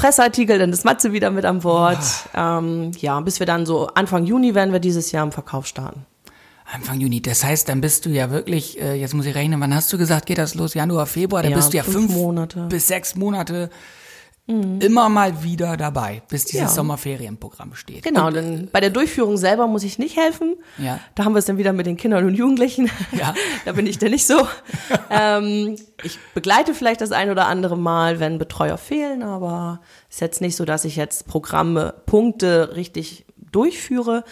Presseartikel, 0.00 0.58
dann 0.58 0.72
ist 0.72 0.84
Matze 0.84 1.12
wieder 1.12 1.30
mit 1.30 1.44
an 1.44 1.60
Bord. 1.60 1.98
Ähm, 2.34 2.92
ja, 2.98 3.20
bis 3.20 3.38
wir 3.38 3.46
dann 3.46 3.66
so 3.66 3.88
Anfang 3.88 4.24
Juni 4.24 4.54
werden 4.54 4.72
wir 4.72 4.80
dieses 4.80 5.12
Jahr 5.12 5.24
im 5.24 5.32
Verkauf 5.32 5.66
starten. 5.66 6.06
Anfang 6.72 7.00
Juni. 7.00 7.20
Das 7.20 7.44
heißt, 7.44 7.68
dann 7.68 7.80
bist 7.80 8.06
du 8.06 8.10
ja 8.10 8.30
wirklich, 8.30 8.80
äh, 8.80 8.94
jetzt 8.94 9.12
muss 9.12 9.26
ich 9.26 9.34
rechnen, 9.34 9.60
wann 9.60 9.74
hast 9.74 9.92
du 9.92 9.98
gesagt, 9.98 10.26
geht 10.26 10.38
das 10.38 10.54
los? 10.54 10.74
Januar, 10.74 11.06
Februar? 11.06 11.42
Dann 11.42 11.50
Ja, 11.50 11.56
bist 11.56 11.72
du 11.72 11.76
ja 11.76 11.82
fünf 11.82 11.96
fünf, 11.96 12.12
Monate. 12.12 12.66
bis 12.68 12.86
sechs 12.86 13.14
Monate 13.16 13.70
immer 14.50 15.08
mal 15.08 15.42
wieder 15.42 15.76
dabei, 15.76 16.22
bis 16.28 16.44
dieses 16.44 16.60
Ja. 16.60 16.68
Sommerferienprogramm 16.68 17.74
steht. 17.74 18.02
Genau, 18.02 18.30
denn 18.30 18.68
bei 18.72 18.80
der 18.80 18.90
Durchführung 18.90 19.36
selber 19.36 19.66
muss 19.66 19.84
ich 19.84 19.98
nicht 19.98 20.16
helfen. 20.16 20.56
Ja. 20.78 21.00
Da 21.14 21.24
haben 21.24 21.34
wir 21.34 21.38
es 21.38 21.44
dann 21.44 21.58
wieder 21.58 21.72
mit 21.72 21.86
den 21.86 21.96
Kindern 21.96 22.26
und 22.26 22.34
Jugendlichen. 22.34 22.90
Ja. 23.12 23.34
da 23.64 23.72
bin 23.72 23.86
ich 23.86 23.98
dann 23.98 24.10
nicht 24.10 24.26
so. 24.26 24.46
ähm, 25.10 25.76
ich 26.02 26.18
begleite 26.34 26.74
vielleicht 26.74 27.00
das 27.00 27.12
ein 27.12 27.30
oder 27.30 27.46
andere 27.46 27.76
Mal, 27.76 28.20
wenn 28.20 28.38
Betreuer 28.38 28.78
fehlen, 28.78 29.22
aber 29.22 29.80
ist 30.08 30.20
jetzt 30.20 30.40
nicht 30.40 30.56
so, 30.56 30.64
dass 30.64 30.84
ich 30.84 30.96
jetzt 30.96 31.26
Programme, 31.26 31.94
Punkte 32.06 32.76
richtig 32.76 33.26
durchführe. 33.52 34.24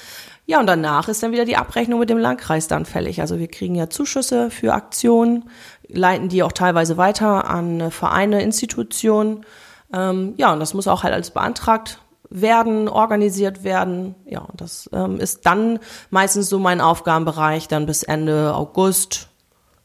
Ja, 0.47 0.61
und 0.61 0.67
danach 0.67 1.09
ist 1.09 1.23
dann 1.23 1.33
wieder 1.33 1.45
die 1.45 1.57
Abrechnung 1.57 2.01
mit 2.01 2.09
dem 2.09 2.19
Landkreis 2.19 2.69
dann 2.69 2.87
fällig. 2.87 3.21
Also 3.21 3.39
wir 3.39 3.49
kriegen 3.49 3.75
ja 3.75 3.91
Zuschüsse 3.91 4.51
für 4.51 4.73
Aktionen, 4.73 5.51
leiten 5.89 6.29
die 6.29 6.43
auch 6.43 6.53
teilweise 6.53 6.97
weiter 6.97 7.49
an 7.49 7.91
Vereine, 7.91 8.43
Institutionen. 8.43 9.45
Ähm, 9.93 10.35
ja, 10.37 10.53
und 10.53 10.61
das 10.61 10.75
muss 10.75 10.87
auch 10.89 11.03
halt 11.03 11.15
alles 11.15 11.31
beantragt 11.31 12.01
werden, 12.31 12.89
organisiert 12.89 13.65
werden. 13.65 14.15
Ja, 14.27 14.41
und 14.41 14.61
das 14.61 14.89
ähm, 14.93 15.19
ist 15.19 15.47
dann 15.47 15.79
meistens 16.11 16.49
so 16.51 16.59
mein 16.59 16.81
Aufgabenbereich, 16.81 17.69
dann 17.69 17.87
bis 17.87 18.03
Ende 18.03 18.55
August. 18.55 19.29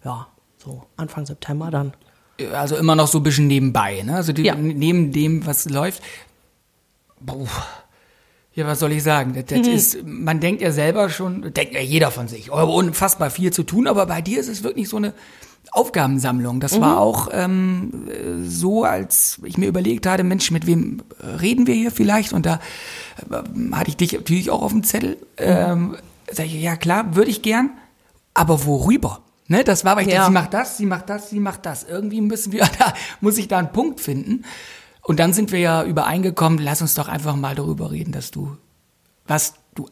Ja, 0.03 0.27
so 0.57 0.83
Anfang 0.97 1.25
September 1.25 1.71
dann. 1.71 1.93
Also 2.53 2.75
immer 2.75 2.95
noch 2.95 3.07
so 3.07 3.19
ein 3.19 3.23
bisschen 3.23 3.47
nebenbei, 3.47 4.01
ne? 4.01 4.15
Also 4.15 4.33
die, 4.33 4.43
Ja. 4.43 4.55
neben 4.55 5.11
dem, 5.13 5.45
was 5.45 5.69
läuft. 5.69 6.01
Puh. 7.25 7.47
Ja, 8.55 8.67
was 8.67 8.79
soll 8.79 8.91
ich 8.91 9.01
sagen? 9.03 9.33
Das, 9.33 9.45
das 9.45 9.67
ist, 9.67 9.97
man 10.05 10.39
denkt 10.39 10.61
ja 10.61 10.71
selber 10.71 11.09
schon, 11.09 11.53
denkt 11.53 11.73
ja 11.73 11.81
jeder 11.81 12.11
von 12.11 12.27
sich, 12.27 12.51
oh, 12.51 12.63
unfassbar 12.77 13.29
viel 13.31 13.51
zu 13.51 13.63
tun, 13.63 13.87
aber 13.87 14.05
bei 14.05 14.21
dir 14.21 14.39
ist 14.39 14.47
es 14.47 14.63
wirklich 14.63 14.89
so 14.89 14.97
eine 14.97 15.13
Aufgabensammlung. 15.71 16.59
Das 16.59 16.79
war 16.79 16.99
auch 16.99 17.29
ähm, 17.31 18.07
äh, 18.07 18.47
so, 18.47 18.83
als 18.83 19.39
ich 19.43 19.57
mir 19.57 19.67
überlegt 19.67 20.05
hatte, 20.05 20.23
Mensch, 20.23 20.51
mit 20.51 20.67
wem 20.67 21.01
reden 21.41 21.65
wir 21.65 21.73
hier 21.73 21.89
vielleicht? 21.89 22.31
Und 22.31 22.45
da 22.45 22.59
äh, 23.31 23.71
hatte 23.75 23.89
ich 23.89 23.97
dich 23.97 24.13
natürlich 24.13 24.51
auch 24.51 24.61
auf 24.61 24.71
dem 24.71 24.83
Zettel. 24.83 25.17
Ähm, 25.37 25.95
sag 26.31 26.45
ich, 26.45 26.61
ja 26.61 26.75
klar, 26.75 27.15
würde 27.15 27.31
ich 27.31 27.41
gern, 27.41 27.71
aber 28.35 28.65
worüber? 28.65 29.21
Ne, 29.47 29.63
das 29.63 29.83
war, 29.83 29.95
weil 29.95 30.07
ich 30.07 30.13
Ja. 30.13 30.29
dachte, 30.29 30.29
sie 30.29 30.33
macht 30.33 30.53
das, 30.53 30.77
sie 30.77 30.85
macht 30.85 31.09
das, 31.09 31.29
sie 31.29 31.39
macht 31.39 31.65
das. 31.65 31.83
Irgendwie 31.83 32.21
müssen 32.21 32.51
wir 32.53 32.65
da, 32.79 32.93
muss 33.19 33.37
ich 33.37 33.47
da 33.47 33.57
einen 33.57 33.71
Punkt 33.71 33.99
finden. 33.99 34.43
Und 35.03 35.19
dann 35.19 35.33
sind 35.33 35.51
wir 35.51 35.59
ja 35.59 35.83
übereingekommen, 35.83 36.59
lass 36.59 36.81
uns 36.81 36.95
doch 36.95 37.09
einfach 37.09 37.35
mal 37.35 37.55
darüber 37.55 37.91
reden, 37.91 38.13
dass 38.13 38.31
du, 38.31 38.57
was 39.27 39.55
du 39.75 39.89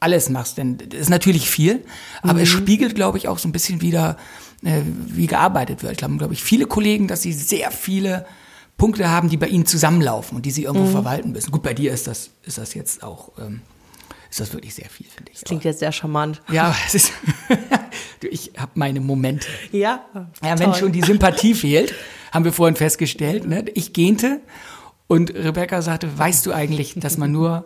alles 0.00 0.30
machst. 0.30 0.56
Denn 0.56 0.78
das 0.78 1.00
ist 1.00 1.10
natürlich 1.10 1.50
viel, 1.50 1.84
aber 2.22 2.40
es 2.40 2.48
spiegelt, 2.48 2.94
glaube 2.94 3.18
ich, 3.18 3.28
auch 3.28 3.38
so 3.38 3.46
ein 3.46 3.52
bisschen 3.52 3.82
wieder, 3.82 4.16
äh, 4.64 4.80
wie 4.84 5.26
gearbeitet 5.26 5.82
wird. 5.82 5.92
Ich 5.92 5.98
glaube, 5.98 6.16
glaube 6.16 6.32
ich, 6.32 6.42
viele 6.42 6.66
Kollegen, 6.66 7.08
dass 7.08 7.22
sie 7.22 7.34
sehr 7.34 7.70
viele 7.70 8.26
Punkte 8.78 9.08
haben, 9.08 9.28
die 9.28 9.36
bei 9.36 9.48
ihnen 9.48 9.66
zusammenlaufen 9.66 10.36
und 10.36 10.46
die 10.46 10.50
sie 10.50 10.64
irgendwo 10.64 10.90
verwalten 10.90 11.32
müssen. 11.32 11.50
Gut, 11.50 11.62
bei 11.62 11.74
dir 11.74 11.92
ist 11.92 12.06
das, 12.06 12.30
ist 12.42 12.58
das 12.58 12.74
jetzt 12.74 13.02
auch, 13.02 13.32
ähm, 13.38 13.60
ist 14.30 14.40
das 14.40 14.52
wirklich 14.52 14.74
sehr 14.74 14.88
viel, 14.88 15.06
finde 15.06 15.30
ich. 15.32 15.42
Klingt 15.42 15.64
jetzt 15.64 15.78
sehr 15.78 15.92
charmant. 15.92 16.42
Ja, 16.50 16.74
es 16.86 16.94
ist, 16.94 17.12
ich 18.22 18.52
habe 18.56 18.72
meine 18.74 19.00
Momente. 19.00 19.46
Ja. 19.70 20.06
Ja, 20.42 20.58
wenn 20.58 20.74
schon 20.74 20.90
die 20.90 21.02
Sympathie 21.02 21.54
fehlt, 21.54 21.94
haben 22.34 22.44
wir 22.44 22.52
vorhin 22.52 22.74
festgestellt. 22.76 23.46
Ne? 23.46 23.64
Ich 23.74 23.92
gähnte 23.92 24.40
und 25.06 25.32
Rebecca 25.34 25.80
sagte, 25.80 26.18
weißt 26.18 26.44
du 26.46 26.52
eigentlich, 26.52 26.94
dass 26.96 27.16
man 27.16 27.30
nur 27.30 27.64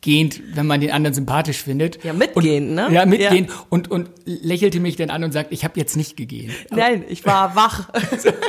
gähnt, 0.00 0.40
wenn 0.54 0.66
man 0.66 0.80
den 0.80 0.92
anderen 0.92 1.14
sympathisch 1.14 1.62
findet? 1.62 2.04
Ja, 2.04 2.12
mitgehend, 2.12 2.70
ne? 2.72 2.88
Ja, 2.92 3.04
mitgehen 3.04 3.46
Ja. 3.48 3.54
Und, 3.70 3.90
und 3.90 4.08
lächelte 4.24 4.78
mich 4.78 4.94
dann 4.94 5.10
an 5.10 5.24
und 5.24 5.32
sagt, 5.32 5.50
ich 5.50 5.64
habe 5.64 5.78
jetzt 5.80 5.96
nicht 5.96 6.16
gegähnt. 6.16 6.52
Nein, 6.70 7.04
ich 7.08 7.26
war 7.26 7.56
wach. 7.56 7.88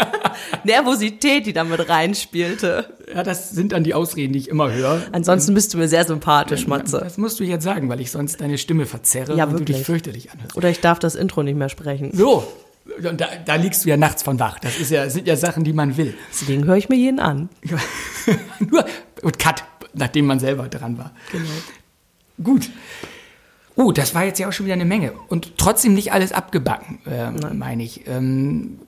Nervosität, 0.64 1.48
die 1.48 1.54
damit 1.54 1.90
reinspielte. 1.90 2.94
Ja, 3.12 3.24
das 3.24 3.50
sind 3.50 3.72
dann 3.72 3.84
die 3.84 3.96
Ausreden, 3.96 4.34
die 4.34 4.40
ich 4.40 4.50
immer 4.50 4.72
höre. 4.72 5.02
Ansonsten 5.12 5.56
bist 5.56 5.74
du 5.74 5.80
mir 5.80 5.88
sehr 5.88 6.06
sympathisch, 6.06 6.68
Matze. 6.68 7.00
Das 7.00 7.18
musst 7.18 7.40
du 7.40 7.44
jetzt 7.44 7.64
sagen, 7.64 7.90
weil 7.90 8.02
ich 8.02 8.12
sonst 8.12 8.40
deine 8.40 8.60
Stimme 8.60 8.86
verzerre 8.86 9.36
Ja, 9.36 9.46
und 9.46 9.54
du 9.54 9.58
dich 9.60 9.70
wirklich. 9.70 9.86
fürchterlich 9.86 10.32
anhörst. 10.32 10.56
Oder 10.56 10.70
ich 10.70 10.82
darf 10.82 11.00
das 11.00 11.16
Intro 11.16 11.42
nicht 11.42 11.58
mehr 11.58 11.70
sprechen. 11.70 12.12
So, 12.14 12.46
und 13.04 13.22
da, 13.22 13.28
da 13.46 13.56
liegst 13.56 13.86
du 13.86 13.90
ja 13.90 13.98
nachts 13.98 14.24
von 14.24 14.40
wach. 14.40 14.60
Das 14.60 14.80
ist 14.80 14.92
ja, 14.92 15.06
das 15.06 15.14
sind 15.14 15.28
ja 15.28 15.36
Sachen, 15.36 15.64
die 15.64 15.74
man 15.74 15.98
will. 15.98 16.16
Deswegen 16.32 16.66
höre 16.66 16.78
ich 16.78 16.90
mir 16.90 16.96
jeden 16.96 17.20
an. 17.20 17.50
Nur 18.60 18.86
und 19.22 19.40
Cut, 19.40 19.64
nachdem 19.94 20.26
man 20.26 20.40
selber 20.40 20.68
dran 20.68 20.98
war. 20.98 21.12
Genau. 21.32 21.50
Gut. 22.44 22.70
Oh, 23.76 23.92
das 23.92 24.16
war 24.16 24.26
jetzt 24.26 24.40
ja 24.40 24.48
auch 24.48 24.54
schon 24.54 24.66
wieder 24.66 24.74
eine 24.74 24.86
Menge. 24.86 25.14
Und 25.28 25.58
trotzdem 25.58 25.94
nicht 25.94 26.12
alles 26.12 26.32
abgebacken, 26.32 27.00
äh, 27.06 27.54
meine 27.54 27.84
ich. 27.84 28.08
Ähm, 28.08 28.80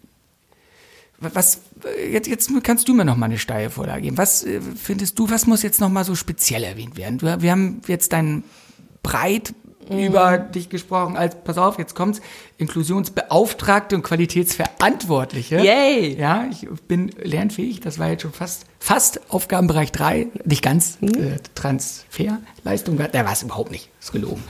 was, 1.19 1.61
äh, 1.83 2.11
jetzt, 2.11 2.27
jetzt 2.27 2.51
kannst 2.63 2.87
du 2.87 2.93
mir 2.93 3.05
noch 3.05 3.17
mal 3.17 3.27
eine 3.27 3.37
steile 3.37 3.69
Vorlage 3.69 4.03
geben. 4.03 4.17
Was 4.17 4.43
äh, 4.43 4.61
findest 4.61 5.19
du, 5.19 5.29
was 5.29 5.45
muss 5.45 5.61
jetzt 5.61 5.79
noch 5.79 5.89
mal 5.89 6.05
so 6.05 6.15
speziell 6.15 6.63
erwähnt 6.63 6.97
werden? 6.97 7.19
Du, 7.19 7.41
wir 7.41 7.51
haben 7.51 7.81
jetzt 7.87 8.13
dein 8.13 8.43
breit 9.03 9.53
über 9.89 10.37
dich 10.37 10.69
gesprochen 10.69 11.17
als, 11.17 11.35
pass 11.43 11.57
auf, 11.57 11.79
jetzt 11.79 11.95
kommt's, 11.95 12.21
Inklusionsbeauftragte 12.57 13.95
und 13.95 14.03
Qualitätsverantwortliche. 14.03 15.59
Yay! 15.59 16.15
Ja, 16.17 16.45
ich 16.49 16.67
bin 16.87 17.09
lernfähig, 17.21 17.79
das 17.79 17.99
war 17.99 18.09
jetzt 18.09 18.21
schon 18.21 18.33
fast, 18.33 18.65
fast 18.79 19.31
Aufgabenbereich 19.31 19.91
3, 19.91 20.27
nicht 20.45 20.61
ganz, 20.61 20.97
äh, 21.01 21.37
Transferleistung, 21.55 22.97
der 22.97 23.25
war 23.25 23.33
es 23.33 23.43
überhaupt 23.43 23.71
nicht, 23.71 23.89
ist 23.99 24.11
gelogen. 24.11 24.43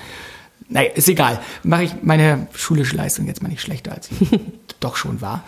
Naja, 0.67 0.91
ist 0.91 1.07
egal, 1.07 1.41
mache 1.63 1.83
ich 1.83 1.93
meine 2.03 2.47
schulische 2.53 2.95
Leistung 2.95 3.25
jetzt 3.25 3.41
mal 3.41 3.49
nicht 3.49 3.61
schlechter, 3.61 3.93
als 3.93 4.09
sie 4.09 4.39
doch 4.79 4.95
schon 4.95 5.21
war. 5.21 5.43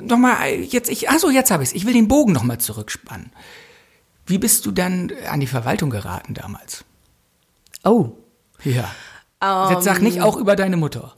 Nochmal, 0.00 0.52
jetzt, 0.52 0.90
ich, 0.90 1.10
achso, 1.10 1.30
jetzt 1.30 1.50
habe 1.50 1.62
ich 1.62 1.70
es, 1.70 1.74
ich 1.74 1.84
will 1.84 1.92
den 1.92 2.08
Bogen 2.08 2.32
nochmal 2.32 2.58
zurückspannen. 2.58 3.30
Wie 4.26 4.38
bist 4.38 4.64
du 4.64 4.70
dann 4.70 5.12
an 5.28 5.40
die 5.40 5.46
Verwaltung 5.46 5.90
geraten 5.90 6.34
damals? 6.34 6.84
Oh. 7.84 8.10
Ja. 8.64 8.90
Jetzt 9.70 9.84
sag 9.84 10.02
nicht 10.02 10.20
auch 10.20 10.36
über 10.36 10.54
deine 10.56 10.76
Mutter. 10.76 11.14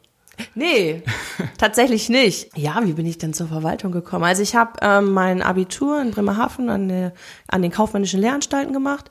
Nee, 0.55 1.03
tatsächlich 1.59 2.09
nicht. 2.09 2.57
Ja, 2.57 2.81
wie 2.85 2.93
bin 2.93 3.07
ich 3.07 3.19
denn 3.19 3.35
zur 3.35 3.49
Verwaltung 3.49 3.93
gekommen? 3.93 4.25
Also 4.25 4.43
ich 4.43 4.55
habe 4.55 4.73
ähm, 4.81 5.13
mein 5.13 5.43
Abitur 5.43 6.01
in 6.01 6.11
Bremerhaven 6.11 6.69
an, 6.69 6.89
der, 6.89 7.13
an 7.49 7.63
den 7.63 7.71
kaufmännischen 7.71 8.21
Lehranstalten 8.21 8.73
gemacht 8.73 9.11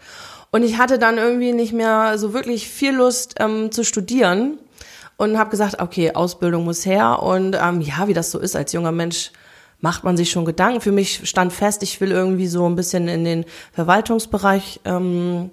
und 0.51 0.63
ich 0.63 0.77
hatte 0.77 0.99
dann 0.99 1.17
irgendwie 1.17 1.53
nicht 1.53 1.73
mehr 1.73 2.17
so 2.17 2.33
wirklich 2.33 2.67
viel 2.67 2.95
Lust 2.95 3.35
ähm, 3.39 3.71
zu 3.71 3.83
studieren 3.83 4.57
und 5.17 5.37
habe 5.37 5.49
gesagt, 5.49 5.81
okay, 5.81 6.13
Ausbildung 6.13 6.65
muss 6.65 6.85
her 6.85 7.21
und 7.21 7.55
ähm, 7.61 7.81
ja, 7.81 8.07
wie 8.07 8.13
das 8.13 8.31
so 8.31 8.39
ist 8.39 8.55
als 8.55 8.73
junger 8.73 8.91
Mensch, 8.91 9.31
macht 9.79 10.03
man 10.03 10.17
sich 10.17 10.29
schon 10.29 10.45
Gedanken. 10.45 10.81
Für 10.81 10.91
mich 10.91 11.27
stand 11.27 11.53
fest, 11.53 11.83
ich 11.83 12.01
will 12.01 12.11
irgendwie 12.11 12.47
so 12.47 12.67
ein 12.67 12.75
bisschen 12.75 13.07
in 13.07 13.23
den 13.23 13.45
Verwaltungsbereich 13.73 14.81
ähm, 14.85 15.51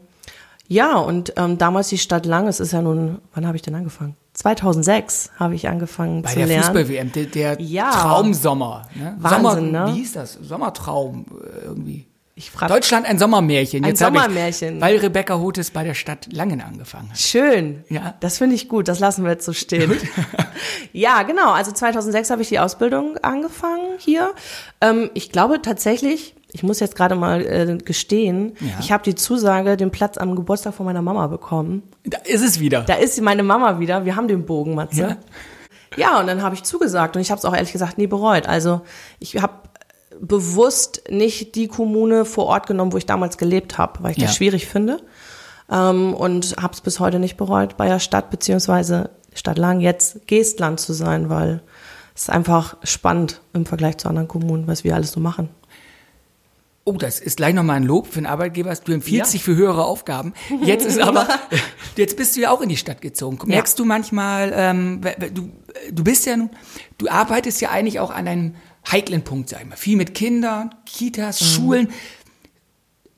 ja, 0.68 0.96
und 0.98 1.33
ähm, 1.37 1.57
damals 1.59 1.88
die 1.88 1.98
Stadt 1.98 2.26
Lang, 2.26 2.46
es 2.46 2.61
ist 2.61 2.72
ja 2.72 2.83
nun, 2.83 3.18
wann 3.35 3.46
habe 3.46 3.57
ich 3.57 3.62
denn 3.62 3.74
angefangen? 3.74 4.16
2006 4.35 5.31
habe 5.38 5.54
ich 5.54 5.66
angefangen 5.68 6.22
Bei 6.22 6.28
zu 6.31 6.37
der 6.37 6.46
lernen. 6.46 6.64
Fußball-WM, 6.64 7.12
der, 7.12 7.24
der 7.24 7.61
Ja. 7.61 7.90
Traumsommer. 7.90 8.87
Ne? 8.94 9.16
Wahnsinn, 9.18 9.40
Sommer, 9.72 9.87
ne? 9.87 9.92
Wie 9.92 9.98
hieß 9.98 10.12
das? 10.12 10.35
Sommertraum 10.35 11.24
äh, 11.42 11.64
irgendwie. 11.64 12.07
Ich 12.35 12.52
frage 12.52 12.72
Deutschland 12.72 13.04
ein 13.07 13.18
Sommermärchen. 13.18 13.83
Ein 13.83 13.88
Jetzt 13.88 14.00
hab 14.00 14.14
Sommermärchen. 14.14 14.76
Ich, 14.76 14.81
weil 14.81 14.98
Rebecca 14.98 15.38
Hotes 15.40 15.72
bei 15.72 15.83
der 15.83 15.94
Stadt 15.94 16.33
Langen 16.33 16.61
angefangen 16.61 17.11
hat. 17.11 17.18
Schön. 17.18 17.83
Ja. 17.88 18.14
Das 18.20 18.38
finde 18.38 18.54
ich 18.54 18.68
gut. 18.68 18.87
Das 18.87 19.00
lassen 19.00 19.24
wir 19.24 19.33
jetzt 19.33 19.44
so 19.44 19.52
stehen. 19.52 19.96
ja, 20.92 21.24
genau. 21.24 21.50
Also 21.50 21.72
2006 21.72 22.31
habe 22.31 22.42
ich 22.42 22.48
die 22.48 22.61
Ausbildung 22.61 23.16
angefangen 23.22 23.87
hier. 23.98 24.33
Ähm, 24.81 25.11
ich 25.14 25.33
glaube 25.33 25.62
tatsächlich, 25.62 26.37
ich 26.52 26.62
muss 26.62 26.80
jetzt 26.80 26.96
gerade 26.96 27.14
mal 27.14 27.42
äh, 27.44 27.76
gestehen, 27.78 28.54
Ja. 28.61 28.68
ich 28.80 28.90
habe 28.92 29.02
die 29.04 29.14
Zusage, 29.14 29.76
den 29.76 29.90
Platz 29.90 30.16
am 30.18 30.34
Geburtstag 30.34 30.74
von 30.74 30.87
meiner 30.87 31.02
Mama 31.02 31.26
bekommen. 31.26 31.82
Da 32.04 32.18
ist 32.24 32.42
es 32.42 32.58
wieder. 32.61 32.82
Da 32.82 32.94
ist 32.94 33.20
meine 33.20 33.42
Mama 33.42 33.78
wieder. 33.80 34.04
Wir 34.04 34.16
haben 34.16 34.28
den 34.28 34.44
Bogen, 34.46 34.74
Matze. 34.74 35.00
Ja. 35.00 35.16
Ja, 35.96 36.20
und 36.20 36.26
dann 36.26 36.42
habe 36.42 36.54
ich 36.54 36.62
zugesagt 36.64 37.16
und 37.16 37.22
ich 37.22 37.30
habe 37.30 37.38
es 37.38 37.44
auch 37.46 37.54
ehrlich 37.54 37.72
gesagt 37.72 37.96
nie 37.98 38.06
bereut. 38.06 38.46
Also 38.46 38.82
ich 39.20 39.40
habe 39.40 39.54
bewusst 40.20 41.02
nicht 41.11 41.54
die 41.54 41.68
Kommune 41.68 42.24
vor 42.24 42.46
Ort 42.46 42.66
genommen, 42.66 42.92
wo 42.92 42.96
ich 42.98 43.06
damals 43.06 43.38
gelebt 43.38 43.78
habe, 43.78 44.02
weil 44.02 44.12
ich 44.12 44.18
Ja. 44.18 44.26
das 44.26 44.37
schwierig 44.37 44.66
finde. 44.66 44.98
Ähm, 45.70 46.14
und 46.14 46.56
habe 46.61 46.72
es 46.74 46.80
bis 46.80 46.98
heute 47.00 47.18
nicht 47.18 47.37
bereut, 47.37 47.76
bei 47.76 47.88
der 47.88 48.00
Stadt 48.00 48.30
beziehungsweise 48.30 49.11
Stadt 49.34 49.58
Lang 49.58 49.80
jetzt 49.80 50.26
Geestland 50.26 50.80
zu 50.80 50.92
sein, 50.92 51.28
weil 51.30 51.62
es 52.14 52.22
ist 52.22 52.30
einfach 52.30 52.76
spannend 52.82 53.40
im 53.52 53.64
Vergleich 53.66 53.98
zu 53.98 54.08
anderen 54.08 54.28
Kommunen, 54.28 54.66
was 54.66 54.82
wir 54.84 54.94
alles 54.94 55.12
so 55.12 55.20
machen. 55.20 55.50
Oh, 56.88 56.96
das 56.96 57.20
ist 57.20 57.37
gleich 57.37 57.55
nochmal 57.55 57.77
ein 57.77 57.83
Lob 57.83 58.07
für 58.07 58.16
einen 58.18 58.27
Arbeitgeber. 58.27 58.74
Du 58.83 58.92
empfiehlst 58.92 59.33
Ja. 59.33 59.37
dich 59.37 59.44
für 59.44 59.55
höhere 59.55 59.85
Aufgaben. 59.85 60.33
Jetzt 60.62 60.87
ist 60.87 60.98
aber, 61.01 61.29
jetzt 61.96 62.16
bist 62.16 62.35
du 62.37 62.40
ja 62.40 62.51
auch 62.51 62.62
in 62.62 62.68
die 62.70 62.77
Stadt 62.79 63.01
gezogen. 63.03 63.38
Merkst 63.46 63.79
du 63.79 63.85
manchmal, 63.85 64.53
ähm, 64.57 65.01
du, 65.35 65.51
du 65.92 66.05
bist 66.05 66.24
ja 66.27 66.37
nun, 66.37 66.48
du 66.96 67.09
arbeitest 67.09 67.61
ja 67.61 67.70
eigentlich 67.70 68.01
auch 68.01 68.11
an 68.11 68.27
einem 68.27 68.55
heiklen 68.90 69.22
Punkt, 69.22 69.51
sag 69.51 69.61
ich 69.61 69.66
mal. 69.66 69.77
Viel 69.77 69.98
mit 69.98 70.14
Kindern, 70.14 70.74
Kitas, 70.87 71.40
Mhm. 71.42 71.44
Schulen. 71.46 71.88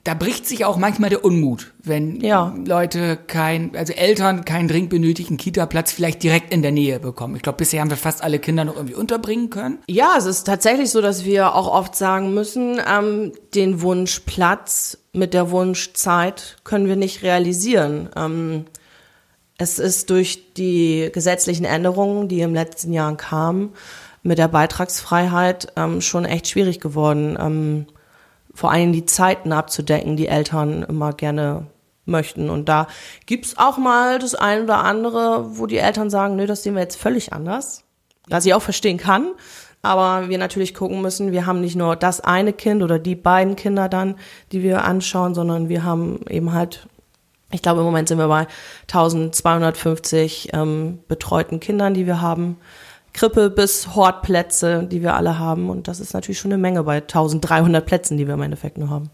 Da 0.03 0.15
bricht 0.15 0.47
sich 0.47 0.65
auch 0.65 0.79
manchmal 0.79 1.11
der 1.11 1.25
Unmut, 1.25 1.73
wenn 1.83 2.21
Ja. 2.23 2.55
Leute 2.67 3.19
kein, 3.27 3.77
also 3.77 3.93
Eltern 3.93 4.47
keinen 4.47 4.67
dringend 4.67 4.89
benötigten 4.89 5.37
Kita-Platz 5.37 5.93
vielleicht 5.93 6.23
direkt 6.23 6.55
in 6.55 6.63
der 6.63 6.73
Nähe 6.73 6.99
bekommen. 7.01 7.37
Ich 7.37 7.43
glaube, 7.43 7.59
bisher 7.59 7.83
haben 7.83 7.91
wir 7.91 7.99
fast 7.99 8.23
alle 8.23 8.39
Kinder 8.39 8.65
noch 8.65 8.77
irgendwie 8.77 8.95
unterbringen 8.95 9.51
können. 9.51 9.79
Ja, 9.89 10.15
es 10.17 10.25
ist 10.25 10.45
tatsächlich 10.45 10.91
so, 10.91 11.03
dass 11.03 11.27
wir 11.27 11.55
auch 11.55 11.69
oft 11.69 11.95
sagen 11.95 12.33
müssen, 12.33 12.81
ähm, 12.91 13.33
den 13.55 13.83
Wunsch 13.83 14.21
Platz 14.21 14.97
mit 15.13 15.35
der 15.35 15.51
Wunschzeit 15.51 16.57
können 16.65 16.87
wir 16.87 16.97
nicht 16.97 17.23
realisieren. 17.23 18.09
Ähm, 18.17 18.65
es 19.59 19.79
ist 19.79 20.09
durch 20.09 20.55
die 20.55 21.11
gesetzlichen 21.13 21.67
Änderungen, 21.67 22.29
die 22.29 22.41
im 22.41 22.55
letzten 22.55 22.95
Jahr 22.95 23.15
kamen, 23.19 23.75
mit 24.23 24.39
der 24.39 24.49
Beitragsfreiheit 24.49 25.75
ähm, 25.77 26.01
schon 26.01 26.25
echt 26.25 26.49
schwierig 26.49 26.81
geworden, 26.81 27.37
ähm, 27.39 27.87
vor 28.55 28.71
allem 28.71 28.93
die 28.93 29.07
Zeiten 29.07 29.53
abzudecken, 29.53 30.17
die 30.17 30.29
Eltern 30.29 30.83
immer 30.83 31.13
gerne 31.13 31.67
möchten. 32.05 32.51
Und 32.51 32.69
da 32.69 32.87
gibt's 33.27 33.57
auch 33.57 33.79
mal 33.79 34.19
das 34.19 34.35
eine 34.35 34.65
oder 34.65 34.79
andere, 34.79 35.59
wo 35.59 35.67
die 35.67 35.79
Eltern 35.79 36.11
sagen, 36.11 36.37
nö, 36.37 36.47
das 36.47 36.63
sehen 36.63 36.75
wir 36.75 36.83
jetzt 36.83 37.01
völlig 37.01 37.33
anders. 37.33 37.85
Was 38.29 38.47
ich 38.47 38.55
auch 38.55 38.63
verstehen 38.63 38.99
kann. 38.99 39.33
Aber 39.83 40.29
wir 40.29 40.37
natürlich 40.37 40.75
gucken 40.75 41.01
müssen, 41.01 41.33
wir 41.33 41.47
haben 41.47 41.63
nicht 41.63 41.77
nur 41.77 41.97
das 41.97 42.21
eine 42.21 42.53
Kind 42.53 42.83
oder 42.83 42.99
die 42.99 43.15
beiden 43.15 43.57
Kinder 43.57 43.89
dann, 43.89 44.17
die 44.53 44.63
wir 44.63 44.85
anschauen, 44.85 45.35
sondern 45.35 45.71
wir 45.71 45.85
haben 45.85 46.21
eben 46.29 46.53
halt, 46.53 46.87
ich 47.51 47.63
glaube 47.63 47.81
im 47.81 47.87
Moment 47.87 48.09
sind 48.09 48.19
wir 48.19 48.29
bei 48.29 48.47
1250 48.83 50.51
ähm, 50.53 50.99
betreuten 51.09 51.61
Kindern, 51.61 51.95
die 51.95 52.07
wir 52.07 52.21
haben. 52.21 52.59
Krippe 53.13 53.51
bis 53.51 53.95
Hortplätze, 53.95 54.85
die 54.91 55.03
wir 55.03 55.15
alle 55.15 55.39
haben. 55.39 55.69
Und 55.71 55.89
das 55.89 56.01
ist 56.01 56.15
natürlich 56.15 56.39
schon 56.39 56.53
eine 56.53 56.61
Menge 56.61 56.83
bei 56.85 56.97
1300 56.97 57.85
Plätzen, 57.85 58.17
die 58.17 58.27
wir 58.27 58.35
im 58.35 58.43
Endeffekt 58.43 58.79
nur 58.79 58.91
haben. 58.91 59.11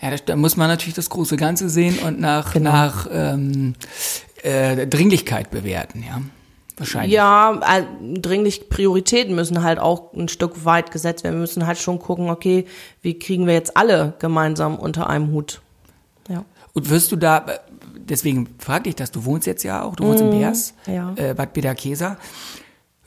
Ja, 0.00 0.10
da, 0.10 0.16
da 0.16 0.36
muss 0.36 0.56
man 0.56 0.68
natürlich 0.68 0.94
das 0.94 1.10
große 1.10 1.36
Ganze 1.36 1.68
sehen 1.68 1.98
und 2.00 2.18
nach, 2.20 2.52
Genau. 2.54 2.70
nach 2.72 3.06
ähm, 3.12 3.74
äh, 4.42 4.86
Dringlichkeit 4.86 5.50
bewerten, 5.50 6.02
ja. 6.06 6.20
Wahrscheinlich. 6.78 7.12
Ja, 7.12 7.60
äh, 7.78 7.84
dringlich 8.18 8.68
Prioritäten 8.70 9.34
müssen 9.34 9.62
halt 9.62 9.78
auch 9.78 10.12
ein 10.14 10.28
Stück 10.28 10.64
weit 10.64 10.90
gesetzt 10.90 11.22
werden. 11.22 11.34
Wir 11.36 11.40
müssen 11.42 11.66
halt 11.66 11.78
schon 11.78 11.98
gucken, 11.98 12.30
okay, 12.30 12.64
wie 13.02 13.18
kriegen 13.18 13.46
wir 13.46 13.52
jetzt 13.54 13.76
alle 13.76 14.14
gemeinsam 14.18 14.76
unter 14.76 15.08
einem 15.08 15.30
Hut. 15.32 15.60
Ja. 16.28 16.44
Und 16.72 16.88
wirst 16.88 17.12
du 17.12 17.16
da, 17.16 17.44
deswegen 17.94 18.48
frag 18.58 18.84
dich 18.84 18.96
das, 18.96 19.10
du 19.12 19.24
wohnst 19.26 19.46
jetzt 19.46 19.62
ja 19.62 19.82
auch, 19.82 19.94
du 19.94 20.04
wohnst 20.04 20.22
in 20.22 20.30
Beers, 20.30 20.72
Mhm. 20.86 20.94
ja. 20.94 21.12
äh, 21.16 21.34
Bad 21.34 21.52
Bederkesa. 21.52 22.16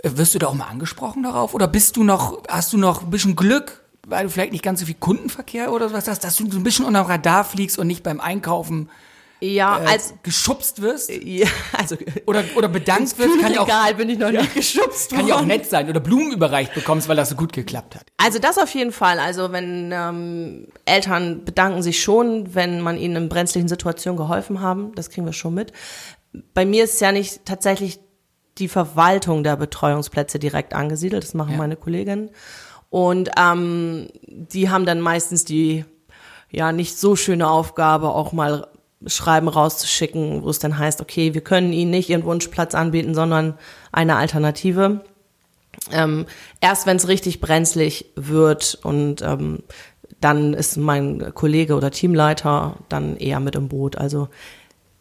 Äh, 0.05 0.17
Wirst 0.17 0.35
du 0.35 0.39
da 0.39 0.47
auch 0.47 0.53
mal 0.53 0.67
angesprochen 0.67 1.23
darauf? 1.23 1.53
Oder 1.53 1.67
bist 1.67 1.97
du 1.97 2.03
noch, 2.03 2.43
hast 2.47 2.71
du 2.73 2.77
noch 2.77 3.01
ein 3.03 3.09
bisschen 3.09 3.35
Glück, 3.35 3.83
weil 4.07 4.25
du 4.25 4.29
vielleicht 4.29 4.51
nicht 4.51 4.63
ganz 4.63 4.79
so 4.79 4.85
viel 4.85 4.95
Kundenverkehr 4.99 5.71
oder 5.71 5.89
sowas 5.89 6.07
hast, 6.07 6.23
dass 6.23 6.35
du 6.35 6.49
so 6.49 6.57
ein 6.57 6.63
bisschen 6.63 6.85
unter 6.85 7.01
dem 7.03 7.07
Radar 7.07 7.43
fliegst 7.43 7.79
und 7.79 7.87
nicht 7.87 8.03
beim 8.03 8.19
Einkaufen 8.21 8.89
Ja, 9.41 9.79
äh, 9.83 9.87
als 9.87 10.13
geschubst 10.21 10.81
wirst? 10.83 11.09
ja, 11.09 11.47
also 11.77 11.97
Oder, 12.27 12.43
oder 12.55 12.67
bedankt 12.67 13.17
wirst? 13.17 13.39
Kann 13.41 13.51
ja 13.53 13.61
auch, 13.61 13.67
egal, 13.67 13.95
bin 13.95 14.09
ich 14.09 14.19
noch 14.19 14.29
nicht 14.31 14.53
geschubst 14.53 15.09
kann 15.11 15.25
ja 15.27 15.33
auch 15.35 15.39
worden. 15.39 15.47
nett 15.47 15.65
sein. 15.69 15.89
Oder 15.89 15.99
Blumen 15.99 16.31
überreicht 16.31 16.73
bekommst, 16.75 17.07
weil 17.09 17.15
das 17.15 17.29
so 17.29 17.35
gut 17.35 17.51
geklappt 17.51 17.95
hat. 17.95 18.05
Also 18.17 18.37
das 18.37 18.57
auf 18.59 18.69
jeden 18.75 18.91
Fall. 18.91 19.17
Also 19.19 19.51
wenn 19.51 19.91
ähm, 19.91 20.67
Eltern 20.85 21.43
bedanken 21.45 21.81
sich 21.81 22.01
schon, 22.03 22.53
wenn 22.53 22.81
man 22.81 22.97
ihnen 22.97 23.15
in 23.15 23.29
brenzlichen 23.29 23.67
Situationen 23.67 24.17
geholfen 24.17 24.61
haben, 24.61 24.93
das 24.93 25.09
kriegen 25.09 25.25
wir 25.25 25.33
schon 25.33 25.55
mit. 25.55 25.73
Bei 26.53 26.63
mir 26.65 26.83
ist 26.83 27.01
ja 27.01 27.11
nicht 27.11 27.45
tatsächlich 27.45 27.99
die 28.57 28.67
Verwaltung 28.67 29.43
der 29.43 29.57
Betreuungsplätze 29.57 30.39
direkt 30.39 30.73
angesiedelt, 30.73 31.23
das 31.23 31.33
machen 31.33 31.57
meine 31.57 31.75
Kolleginnen. 31.75 32.29
Und 32.89 33.31
ähm, 33.37 34.07
die 34.27 34.69
haben 34.69 34.85
dann 34.85 35.01
meistens 35.01 35.43
die 35.43 35.85
ja 36.51 36.71
nicht 36.71 36.97
so 36.97 37.15
schöne 37.15 37.49
Aufgabe, 37.49 38.09
auch 38.09 38.31
mal 38.31 38.67
Schreiben 39.07 39.49
rauszuschicken, 39.49 40.43
wo 40.43 40.49
es 40.49 40.59
dann 40.59 40.77
heißt, 40.77 41.01
okay, 41.01 41.33
wir 41.33 41.41
können 41.41 41.73
Ihnen 41.73 41.91
nicht 41.91 42.09
Ihren 42.09 42.23
Wunschplatz 42.23 42.73
anbieten, 42.73 43.13
sondern 43.13 43.55
eine 43.91 44.15
Alternative. 44.15 45.01
Ähm, 45.91 46.25
erst 46.61 46.87
wenn 46.87 46.97
es 46.97 47.07
richtig 47.07 47.41
brenzlig 47.41 48.05
wird 48.15 48.79
und 48.81 49.21
ähm, 49.21 49.63
dann 50.21 50.53
ist 50.53 50.77
mein 50.77 51.33
Kollege 51.33 51.75
oder 51.75 51.91
Teamleiter 51.91 52.77
dann 52.89 53.17
eher 53.17 53.39
mit 53.39 53.55
im 53.55 53.67
Boot. 53.67 53.97
Also 53.97 54.29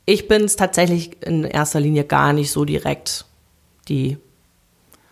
ich 0.05 0.29
bin 0.29 0.43
es 0.43 0.57
tatsächlich 0.57 1.23
in 1.23 1.45
erster 1.45 1.81
Linie 1.81 2.05
gar 2.05 2.33
nicht 2.33 2.51
so 2.51 2.65
direkt, 2.65 3.25
die 3.89 4.19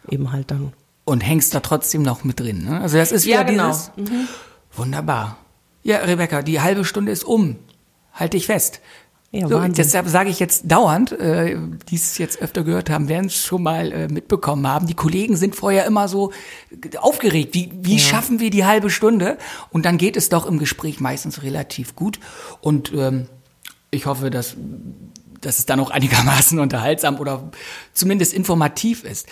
eben 0.09 0.33
halt 0.33 0.51
dann. 0.51 0.73
Und 1.05 1.21
hängst 1.21 1.55
da 1.55 1.61
trotzdem 1.61 2.03
noch 2.03 2.25
mit 2.25 2.41
drin. 2.41 2.65
Ne? 2.65 2.81
Also 2.81 2.97
das 2.97 3.13
ist 3.13 3.27
wieder 3.27 3.39
Ja, 3.39 3.43
genau. 3.43 3.69
dieses. 3.69 3.91
Wunderbar. 4.75 5.39
Ja, 5.83 5.99
Rebecca, 5.99 6.43
die 6.43 6.61
halbe 6.61 6.85
Stunde 6.85 7.11
ist 7.13 7.25
um. 7.25 7.57
Halt 8.13 8.35
dich 8.35 8.47
fest. 8.47 8.81
Ja, 9.35 9.49
so, 9.49 9.59
deshalb 9.67 10.09
sage 10.09 10.29
ich 10.29 10.39
jetzt 10.39 10.71
dauernd, 10.71 11.13
äh, 11.13 11.57
die 11.89 11.97
es 11.97 12.19
jetzt 12.19 12.43
öfter 12.43 12.65
gehört 12.65 12.91
haben, 12.91 13.09
werden 13.09 13.27
es 13.27 13.37
schon 13.37 13.63
mal 13.63 13.91
äh, 13.91 14.09
mitbekommen 14.09 14.67
haben. 14.67 14.87
Die 14.87 14.95
Kollegen 14.95 15.37
sind 15.37 15.57
vorher 15.57 15.87
immer 15.87 16.07
so 16.07 16.33
aufgeregt. 16.99 17.55
Wie, 17.55 17.71
wie 17.73 17.99
schaffen 17.99 18.41
wir 18.41 18.51
die 18.51 18.67
halbe 18.67 18.91
Stunde? 18.91 19.39
Und 19.71 19.87
dann 19.87 19.97
geht 19.97 20.19
es 20.19 20.29
doch 20.29 20.45
im 20.45 20.59
Gespräch 20.59 21.01
meistens 21.01 21.43
relativ 21.43 21.97
gut. 21.97 22.21
Und 22.61 22.93
ähm, 22.93 23.27
ich 23.91 24.05
hoffe, 24.05 24.31
dass, 24.31 24.55
dass 25.43 25.59
es 25.59 25.67
dann 25.67 25.81
auch 25.81 25.91
einigermaßen 25.91 26.59
unterhaltsam 26.59 27.19
oder 27.19 27.51
zumindest 27.93 28.33
informativ 28.33 29.05
ist. 29.05 29.29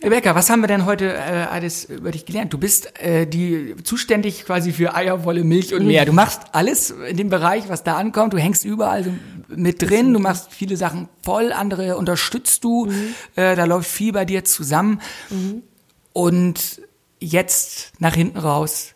Rebecca, 0.00 0.36
was 0.36 0.48
haben 0.48 0.60
wir 0.60 0.68
denn 0.68 0.86
heute 0.86 1.12
äh, 1.12 1.46
alles 1.50 1.84
über 1.84 2.12
dich 2.12 2.24
gelernt? 2.24 2.52
Du 2.52 2.58
bist 2.58 3.00
äh, 3.00 3.26
die 3.26 3.74
zuständig 3.82 4.44
quasi 4.44 4.72
für 4.72 4.94
Eier, 4.94 5.24
Wolle, 5.24 5.42
Milch 5.42 5.74
und 5.74 5.86
mehr. 5.86 6.04
Du 6.04 6.12
machst 6.12 6.42
alles 6.52 6.90
in 6.90 7.16
dem 7.16 7.30
Bereich, 7.30 7.68
was 7.68 7.82
da 7.82 7.96
ankommt. 7.96 8.32
Du 8.32 8.38
hängst 8.38 8.64
überall 8.64 9.02
so 9.02 9.12
mit 9.48 9.82
drin. 9.82 10.12
Du 10.12 10.20
machst 10.20 10.52
viele 10.52 10.76
Sachen 10.76 11.08
voll, 11.22 11.52
andere 11.52 11.96
unterstützt 11.96 12.62
du. 12.62 12.86
Äh, 13.34 13.56
da 13.56 13.64
läuft 13.64 13.90
viel 13.90 14.12
bei 14.12 14.24
dir 14.24 14.44
zusammen. 14.44 15.00
Und 16.12 16.80
jetzt 17.18 17.92
nach 17.98 18.14
hinten 18.14 18.38
raus 18.38 18.94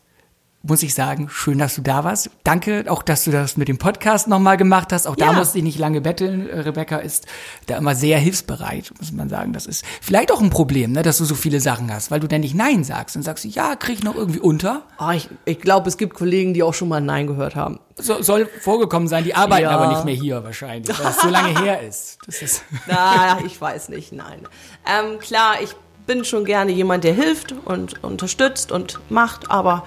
muss 0.64 0.82
ich 0.84 0.94
sagen, 0.94 1.28
schön, 1.28 1.58
dass 1.58 1.74
du 1.74 1.82
da 1.82 2.04
warst. 2.04 2.30
Danke 2.44 2.84
auch, 2.88 3.02
dass 3.02 3.24
du 3.24 3.32
das 3.32 3.56
mit 3.56 3.66
dem 3.66 3.78
Podcast 3.78 4.28
nochmal 4.28 4.56
gemacht 4.56 4.92
hast. 4.92 5.06
Auch 5.08 5.16
da 5.16 5.26
Ja. 5.26 5.32
musste 5.32 5.58
ich 5.58 5.64
nicht 5.64 5.78
lange 5.78 6.00
betteln. 6.00 6.48
Äh, 6.48 6.60
Rebecca 6.60 6.98
ist 6.98 7.26
da 7.66 7.78
immer 7.78 7.94
sehr 7.96 8.18
hilfsbereit, 8.18 8.92
muss 9.00 9.10
man 9.10 9.28
sagen. 9.28 9.52
Das 9.52 9.66
ist 9.66 9.84
vielleicht 10.00 10.30
auch 10.30 10.40
ein 10.40 10.50
Problem, 10.50 10.92
ne, 10.92 11.02
dass 11.02 11.18
du 11.18 11.24
so 11.24 11.34
viele 11.34 11.60
Sachen 11.60 11.92
hast, 11.92 12.10
weil 12.12 12.20
du 12.20 12.28
dann 12.28 12.42
nicht 12.42 12.54
Nein 12.54 12.84
sagst 12.84 13.16
und 13.16 13.22
sagst, 13.22 13.44
ja, 13.44 13.74
krieg 13.74 13.98
ich 13.98 14.04
noch 14.04 14.14
irgendwie 14.14 14.38
unter. 14.38 14.82
Oh, 15.00 15.10
ich 15.10 15.28
ich 15.44 15.58
glaube, 15.60 15.88
es 15.88 15.96
gibt 15.96 16.14
Kollegen, 16.14 16.54
die 16.54 16.62
auch 16.62 16.74
schon 16.74 16.88
mal 16.88 17.00
Nein 17.00 17.26
gehört 17.26 17.56
haben. 17.56 17.80
So, 17.96 18.22
soll 18.22 18.46
vorgekommen 18.60 19.08
sein, 19.08 19.24
die 19.24 19.34
arbeiten 19.34 19.62
Ja. 19.64 19.70
aber 19.70 19.88
nicht 19.88 20.04
mehr 20.04 20.14
hier 20.14 20.44
wahrscheinlich, 20.44 20.96
weil 20.98 21.10
es 21.10 21.20
so 21.20 21.28
lange 21.28 21.58
her 21.62 21.80
ist. 21.82 22.18
Das 22.26 22.40
ist 22.40 22.62
Na, 22.86 23.40
ich 23.44 23.60
weiß 23.60 23.88
nicht, 23.88 24.12
nein. 24.12 24.42
Ähm, 24.86 25.18
klar, 25.18 25.54
ich 25.60 25.74
bin 26.06 26.24
schon 26.24 26.44
gerne 26.44 26.70
jemand, 26.70 27.02
der 27.04 27.14
hilft 27.14 27.52
und 27.64 28.02
unterstützt 28.04 28.70
und 28.72 29.00
macht, 29.08 29.50
aber 29.50 29.84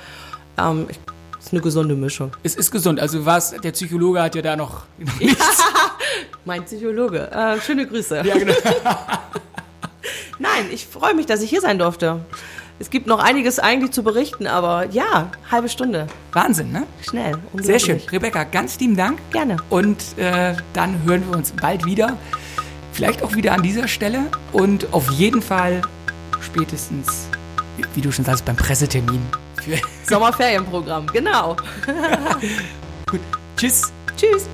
ähm, 0.57 0.87
ich, 0.89 0.99
ist 1.39 1.51
eine 1.51 1.61
gesunde 1.61 1.95
Mischung. 1.95 2.31
es 2.43 2.55
ist 2.55 2.71
gesund. 2.71 2.99
Also 2.99 3.25
was, 3.25 3.51
der 3.51 3.71
Psychologe 3.71 4.21
hat 4.21 4.35
ja 4.35 4.41
da 4.41 4.55
noch 4.55 4.83
Mein 6.45 6.63
Psychologe. 6.65 7.29
Äh, 7.31 7.59
schöne 7.59 7.87
Grüße. 7.87 8.21
Ja, 8.25 8.37
genau. 8.37 8.53
Nein, 10.39 10.65
ich 10.71 10.85
freue 10.85 11.15
mich, 11.15 11.25
dass 11.25 11.41
ich 11.41 11.49
hier 11.49 11.61
sein 11.61 11.79
durfte. 11.79 12.19
Es 12.77 12.89
gibt 12.89 13.07
noch 13.07 13.19
einiges 13.19 13.57
eigentlich 13.57 13.91
zu 13.91 14.03
berichten, 14.03 14.47
aber 14.47 14.87
ja, 14.91 15.31
halbe 15.49 15.69
Stunde. 15.69 16.07
Wahnsinn, 16.33 16.71
ne? 16.71 16.83
Schnell. 17.01 17.37
Sehr 17.55 17.79
schön. 17.79 18.01
Rebecca, 18.11 18.43
ganz 18.43 18.79
lieben 18.79 18.97
Dank. 18.97 19.17
Gerne. 19.31 19.57
Und 19.69 19.97
äh, 20.17 20.55
dann 20.73 21.03
hören 21.03 21.23
wir 21.27 21.37
uns 21.37 21.51
bald 21.53 21.85
wieder. 21.85 22.17
Vielleicht 22.91 23.23
auch 23.23 23.35
wieder 23.35 23.53
an 23.53 23.63
dieser 23.63 23.87
Stelle. 23.87 24.25
Und 24.51 24.93
auf 24.93 25.09
jeden 25.11 25.41
Fall 25.41 25.81
spätestens, 26.41 27.27
wie 27.93 28.01
du 28.01 28.11
schon 28.11 28.25
sagst, 28.25 28.43
beim 28.45 28.57
Pressetermin. 28.57 29.21
Sommerferienprogramm, 30.03 31.07
genau. 31.07 31.55
Gut. 33.09 33.21
Tschüss. 33.57 33.91
Tschüss. 34.17 34.47